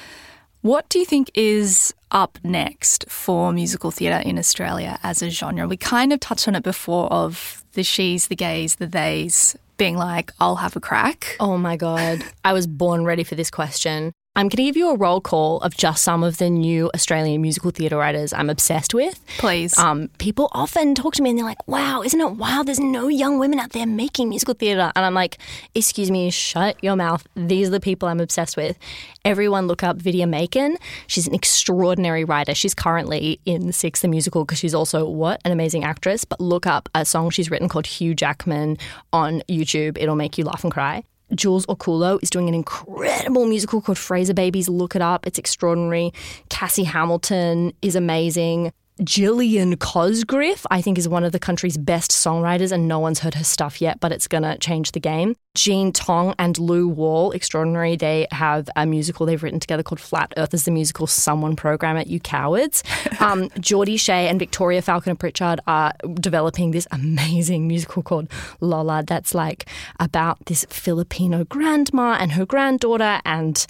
What 0.63 0.89
do 0.89 0.99
you 0.99 1.05
think 1.05 1.31
is 1.35 1.95
up 2.11 2.41
next 2.43 3.09
for 3.09 3.53
musical 3.53 3.93
theatre 3.93 4.29
in 4.29 4.37
Australia 4.37 4.99
as 5.05 5.23
a 5.23 5.31
genre? 5.31 5.69
We 5.69 5.77
kind 5.77 6.13
of 6.13 6.19
touched 6.19 6.49
on 6.49 6.57
it 6.57 6.65
before 6.65 7.07
of 7.13 7.63
the 7.75 7.85
she's, 7.85 8.27
the 8.27 8.35
gays, 8.35 8.75
the 8.75 8.89
theys 8.89 9.57
being 9.77 9.97
like, 9.97 10.33
I'll 10.41 10.57
have 10.57 10.75
a 10.75 10.81
crack. 10.81 11.37
Oh 11.39 11.57
my 11.57 11.77
God. 11.77 12.25
I 12.45 12.53
was 12.53 12.67
born 12.67 13.05
ready 13.05 13.23
for 13.23 13.37
this 13.37 13.49
question. 13.49 14.13
I'm 14.39 14.45
going 14.45 14.59
to 14.59 14.63
give 14.63 14.77
you 14.77 14.91
a 14.91 14.97
roll 14.97 15.21
call 15.21 15.59
of 15.63 15.77
just 15.77 16.05
some 16.05 16.23
of 16.23 16.37
the 16.37 16.49
new 16.49 16.93
Australian 16.95 17.43
musical 17.43 17.73
theatre 17.73 17.97
writers 17.97 18.33
I'm 18.33 18.49
obsessed 18.49 18.95
with. 18.95 19.21
Please. 19.37 19.77
Um, 19.77 20.11
people 20.19 20.49
often 20.53 20.95
talk 20.95 21.15
to 21.15 21.23
me 21.23 21.31
and 21.31 21.39
they're 21.41 21.45
like, 21.45 21.67
wow, 21.67 22.03
isn't 22.03 22.21
it 22.21 22.31
wild? 22.37 22.69
There's 22.69 22.79
no 22.79 23.09
young 23.09 23.41
women 23.41 23.59
out 23.59 23.71
there 23.71 23.85
making 23.85 24.29
musical 24.29 24.55
theatre. 24.55 24.93
And 24.95 25.05
I'm 25.05 25.13
like, 25.13 25.39
excuse 25.75 26.13
me, 26.13 26.31
shut 26.31 26.77
your 26.85 26.95
mouth. 26.95 27.27
These 27.35 27.67
are 27.67 27.73
the 27.73 27.81
people 27.81 28.09
I'm 28.09 28.21
obsessed 28.21 28.57
with. 28.57 28.79
Everyone 29.25 29.67
look 29.67 29.83
up 29.83 29.97
Vidya 29.97 30.29
Makan. 30.29 30.77
She's 31.09 31.27
an 31.27 31.35
extraordinary 31.35 32.23
writer. 32.23 32.55
She's 32.55 32.75
currently 32.75 33.41
in 33.45 33.73
Six 33.73 34.03
the 34.03 34.09
Musical 34.09 34.45
because 34.45 34.61
she's 34.61 34.73
also, 34.73 35.05
what, 35.09 35.41
an 35.45 35.51
amazing 35.51 35.83
actress. 35.83 36.25
But 36.25 36.41
look 36.41 36.65
up 36.65 36.89
a 36.95 37.05
song 37.05 37.31
she's 37.31 37.51
written 37.51 37.69
called 37.69 37.89
Hugh 37.89 38.15
Jackman 38.15 38.79
on 39.13 39.43
YouTube. 39.49 39.99
It'll 40.01 40.15
make 40.15 40.39
you 40.39 40.45
laugh 40.45 40.63
and 40.63 40.73
cry. 40.73 41.03
Jules 41.35 41.67
Orcullo 41.67 42.19
is 42.23 42.31
doing 42.31 42.49
an 42.49 42.55
incredible 42.55 43.47
musical 43.47 43.81
called 43.81 43.99
Fraser 43.99 44.35
Babies. 44.35 44.69
Look 44.69 44.97
it 44.97 45.03
up, 45.03 45.27
it's 45.27 45.39
extraordinary. 45.39 46.13
Cassie 46.49 46.85
Hamilton 46.85 47.73
is 47.83 47.95
amazing. 47.95 48.73
Gillian 49.03 49.77
Cosgriff, 49.77 50.67
I 50.71 50.83
think, 50.83 50.99
is 50.99 51.09
one 51.09 51.25
of 51.25 51.33
the 51.33 51.39
country's 51.39 51.77
best 51.77 52.11
songwriters, 52.11 52.73
and 52.73 52.89
no 52.89 52.99
one's 52.99 53.21
heard 53.21 53.35
her 53.35 53.45
stuff 53.45 53.81
yet, 53.81 54.01
but 54.01 54.13
it's 54.13 54.27
going 54.27 54.43
to 54.43 54.59
change 54.59 54.93
the 54.93 55.01
game. 55.01 55.37
Jean 55.55 55.93
Tong 55.93 56.35
and 56.39 56.59
Lou 56.59 56.89
Wall, 56.89 57.33
extraordinary. 57.33 57.97
They 57.97 58.27
have 58.31 58.69
a 58.77 58.87
musical 58.87 59.27
they've 59.27 59.43
written 59.43 59.61
together 59.61 59.83
called 59.83 60.01
Flat 60.01 60.33
Earth 60.37 60.55
is 60.55 60.65
the 60.65 60.71
musical 60.71 61.07
Someone 61.07 61.57
Program 61.57 61.97
it, 61.97 62.07
You 62.07 62.21
Cowards. 62.21 62.83
Um, 63.21 63.49
Geordie 63.59 63.97
Shea 63.97 64.29
and 64.29 64.39
Victoria 64.39 64.81
Falconer 64.81 65.17
Pritchard 65.17 65.59
are 65.67 65.93
developing 66.15 66.71
this 66.71 66.87
amazing 66.93 67.67
musical 67.67 68.01
called 68.01 68.31
Lola 68.61 69.03
that's 69.05 69.35
like 69.35 69.69
about 69.99 70.39
this 70.47 70.65
Filipino 70.71 71.43
grandma 71.45 72.17
and 72.21 72.33
her 72.33 72.47
granddaughter, 72.47 73.21
and 73.25 73.67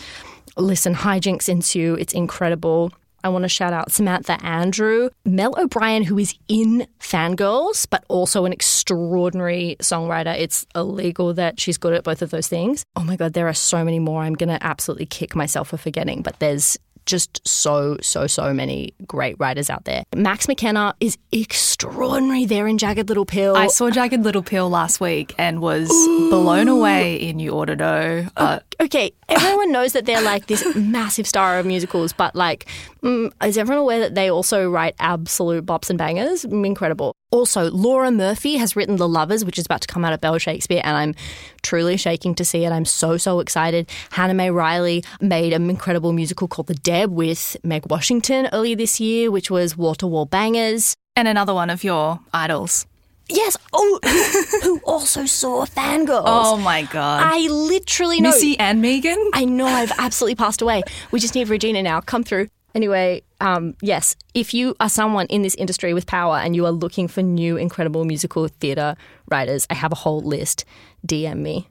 listen, 0.58 0.94
hijinks 0.94 1.48
ensue. 1.48 1.96
It's 1.98 2.12
incredible. 2.12 2.92
I 3.24 3.28
want 3.28 3.42
to 3.44 3.48
shout 3.48 3.72
out 3.72 3.92
Samantha 3.92 4.42
Andrew, 4.44 5.11
Mel 5.24 5.54
O'Brien, 5.59 6.04
who 6.04 6.18
is 6.18 6.35
in 6.48 6.87
Fangirls, 7.00 7.87
but 7.88 8.04
also 8.09 8.44
an 8.44 8.52
extraordinary 8.52 9.76
songwriter. 9.81 10.38
It's 10.38 10.66
illegal 10.74 11.35
that 11.35 11.61
she's 11.61 11.78
good 11.78 11.94
at 11.94 12.04
both 12.04 12.22
of 12.22 12.31
those 12.31 12.48
things. 12.48 12.85
Oh 12.96 13.04
my 13.04 13.16
God, 13.16 13.33
there 13.33 13.48
are 13.48 13.54
so 13.54 13.85
many 13.85 13.98
more. 13.98 14.22
I'm 14.22 14.35
going 14.35 14.48
to 14.48 14.64
absolutely 14.64 15.07
kick 15.07 15.35
myself 15.35 15.68
for 15.68 15.76
forgetting, 15.76 16.22
but 16.22 16.38
there's 16.38 16.78
just 17.09 17.46
so, 17.48 17.96
so, 18.02 18.26
so 18.26 18.52
many 18.52 18.94
great 19.07 19.35
writers 19.38 19.70
out 19.70 19.85
there. 19.87 20.04
Max 20.14 20.46
McKenna 20.46 20.94
is 21.00 21.16
extraordinary 21.33 22.44
there 22.44 22.68
in 22.68 22.76
Jagged 22.76 23.09
Little 23.09 23.24
Pill. 23.24 23.57
I 23.57 23.68
saw 23.68 23.90
Jagged 23.90 24.22
Little 24.22 24.42
Pill 24.42 24.68
last 24.68 25.00
week 25.00 25.35
and 25.38 25.61
was 25.61 25.90
Ooh. 25.90 26.28
blown 26.28 26.68
away 26.68 27.16
in 27.16 27.38
You 27.38 27.52
Ought 27.52 27.66
to 27.66 27.76
Know. 27.76 28.26
Uh, 28.37 28.61
okay, 28.80 29.12
everyone 29.28 29.72
knows 29.72 29.92
that 29.92 30.06
they're 30.06 30.22
like 30.22 30.46
this 30.46 30.64
massive 30.76 31.26
star 31.26 31.58
of 31.58 31.66
musicals, 31.66 32.12
but 32.12 32.34
like, 32.34 32.66
mm, 33.02 33.32
is 33.44 33.58
everyone 33.58 33.82
aware 33.82 34.00
that 34.00 34.14
they 34.14 34.30
also 34.30 34.70
write 34.70 34.94
absolute 34.98 35.66
bops 35.66 35.90
and 35.90 35.98
bangers? 35.98 36.44
Incredible. 36.44 37.12
Also, 37.30 37.70
Laura 37.70 38.10
Murphy 38.10 38.56
has 38.56 38.76
written 38.76 38.96
The 38.96 39.08
Lovers, 39.08 39.44
which 39.44 39.58
is 39.58 39.66
about 39.66 39.82
to 39.82 39.88
come 39.88 40.04
out 40.04 40.12
of 40.12 40.20
Bell 40.20 40.38
Shakespeare, 40.38 40.80
and 40.84 40.96
I'm 40.96 41.14
truly 41.62 41.96
shaking 41.96 42.34
to 42.36 42.44
see 42.44 42.64
it. 42.64 42.72
I'm 42.72 42.84
so, 42.84 43.16
so 43.16 43.40
excited. 43.40 43.90
Hannah 44.10 44.34
May 44.34 44.50
Reilly 44.50 45.04
made 45.20 45.52
an 45.52 45.68
incredible 45.68 46.12
musical 46.12 46.48
called 46.48 46.68
The 46.68 46.74
Deb 46.74 47.10
with 47.10 47.56
Meg 47.62 47.86
Washington 47.90 48.48
earlier 48.52 48.76
this 48.76 49.00
year, 49.00 49.30
which 49.30 49.50
was 49.50 49.76
wall 49.76 49.94
to 49.96 50.06
wall 50.06 50.24
bangers. 50.24 50.94
And 51.16 51.26
another 51.26 51.52
one 51.52 51.68
of 51.68 51.82
your 51.82 52.20
idols. 52.32 52.86
Yes. 53.28 53.56
Oh, 53.72 54.00
who 54.62 54.80
also 54.84 55.26
saw 55.26 55.66
Fangirls. 55.66 56.22
Oh 56.24 56.56
my 56.56 56.82
god. 56.84 57.22
I 57.24 57.40
literally 57.48 58.20
know. 58.20 58.30
Missy 58.30 58.58
and 58.58 58.80
Megan. 58.80 59.30
I 59.34 59.44
know. 59.44 59.66
I've 59.66 59.92
absolutely 59.98 60.36
passed 60.36 60.62
away. 60.62 60.82
We 61.10 61.20
just 61.20 61.34
need 61.34 61.48
Regina 61.48 61.82
now. 61.82 62.00
Come 62.00 62.24
through. 62.24 62.48
Anyway, 62.74 63.22
um, 63.40 63.74
yes, 63.82 64.14
if 64.34 64.54
you 64.54 64.74
are 64.78 64.88
someone 64.88 65.26
in 65.26 65.42
this 65.42 65.54
industry 65.56 65.94
with 65.94 66.06
power 66.06 66.36
and 66.36 66.54
you 66.54 66.64
are 66.66 66.70
looking 66.70 67.08
for 67.08 67.22
new 67.22 67.56
incredible 67.56 68.04
musical 68.04 68.46
theatre 68.46 68.94
writers, 69.30 69.66
I 69.70 69.74
have 69.74 69.92
a 69.92 69.96
whole 69.96 70.20
list. 70.20 70.64
DM 71.06 71.38
me. 71.38 71.68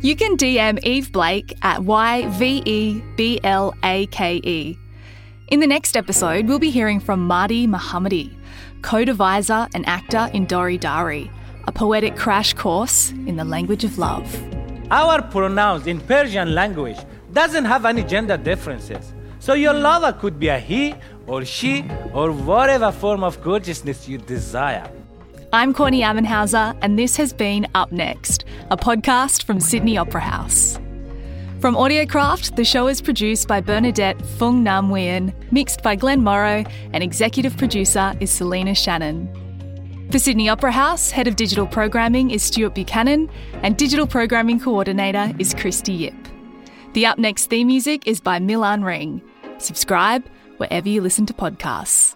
You 0.00 0.14
can 0.14 0.36
DM 0.36 0.78
Yve 0.84 1.10
Blake 1.10 1.56
at 1.62 1.82
Y 1.82 2.26
V 2.38 2.62
E 2.64 3.02
B 3.16 3.40
L 3.42 3.74
A 3.82 4.06
K 4.06 4.36
E. 4.36 4.78
In 5.48 5.60
the 5.60 5.66
next 5.66 5.96
episode, 5.96 6.46
we'll 6.46 6.58
be 6.58 6.70
hearing 6.70 7.00
from 7.00 7.26
Marty 7.26 7.66
Mohammadi, 7.66 8.30
co 8.82 9.04
deviser 9.04 9.68
and 9.74 9.86
actor 9.88 10.28
in 10.32 10.46
Dori 10.46 10.78
Dari, 10.78 11.30
a 11.66 11.72
poetic 11.72 12.16
crash 12.16 12.54
course 12.54 13.10
in 13.26 13.36
the 13.36 13.44
language 13.44 13.84
of 13.84 13.98
love. 13.98 14.26
Our 14.90 15.22
pronouns 15.22 15.86
in 15.86 16.00
Persian 16.00 16.54
language 16.54 16.98
doesn't 17.32 17.66
have 17.66 17.84
any 17.84 18.02
gender 18.02 18.36
differences. 18.36 19.12
So 19.38 19.52
your 19.52 19.74
lover 19.74 20.12
could 20.12 20.38
be 20.38 20.48
a 20.48 20.58
he 20.58 20.94
or 21.26 21.44
she 21.44 21.84
or 22.12 22.32
whatever 22.32 22.90
form 22.90 23.22
of 23.22 23.42
gorgeousness 23.42 24.08
you 24.08 24.18
desire. 24.18 24.90
I'm 25.52 25.72
Courtney 25.72 26.02
Ammenhauser, 26.02 26.76
and 26.82 26.98
this 26.98 27.16
has 27.16 27.32
been 27.32 27.66
Up 27.74 27.90
Next, 27.90 28.44
a 28.70 28.76
podcast 28.76 29.44
from 29.44 29.60
Sydney 29.60 29.96
Opera 29.96 30.20
House. 30.20 30.78
From 31.60 31.74
Audiocraft, 31.74 32.54
the 32.54 32.64
show 32.64 32.86
is 32.86 33.00
produced 33.00 33.48
by 33.48 33.60
Bernadette 33.60 34.24
Fung 34.24 34.62
Nam 34.62 34.90
Nguyen, 34.90 35.34
mixed 35.50 35.82
by 35.82 35.96
Glenn 35.96 36.22
Morrow, 36.22 36.62
and 36.92 37.02
executive 37.02 37.56
producer 37.56 38.14
is 38.20 38.30
Selena 38.30 38.76
Shannon. 38.76 39.28
For 40.12 40.20
Sydney 40.20 40.48
Opera 40.48 40.70
House, 40.70 41.10
head 41.10 41.26
of 41.26 41.34
digital 41.34 41.66
programming 41.66 42.30
is 42.30 42.44
Stuart 42.44 42.76
Buchanan, 42.76 43.28
and 43.64 43.76
digital 43.76 44.06
programming 44.06 44.60
coordinator 44.60 45.32
is 45.40 45.52
Christy 45.52 45.92
Yip. 45.92 46.14
The 46.92 47.06
Up 47.06 47.18
Next 47.18 47.46
theme 47.46 47.66
music 47.66 48.06
is 48.06 48.20
by 48.20 48.38
Milan 48.38 48.84
Ring. 48.84 49.20
Subscribe 49.58 50.24
wherever 50.58 50.88
you 50.88 51.00
listen 51.00 51.26
to 51.26 51.34
podcasts. 51.34 52.14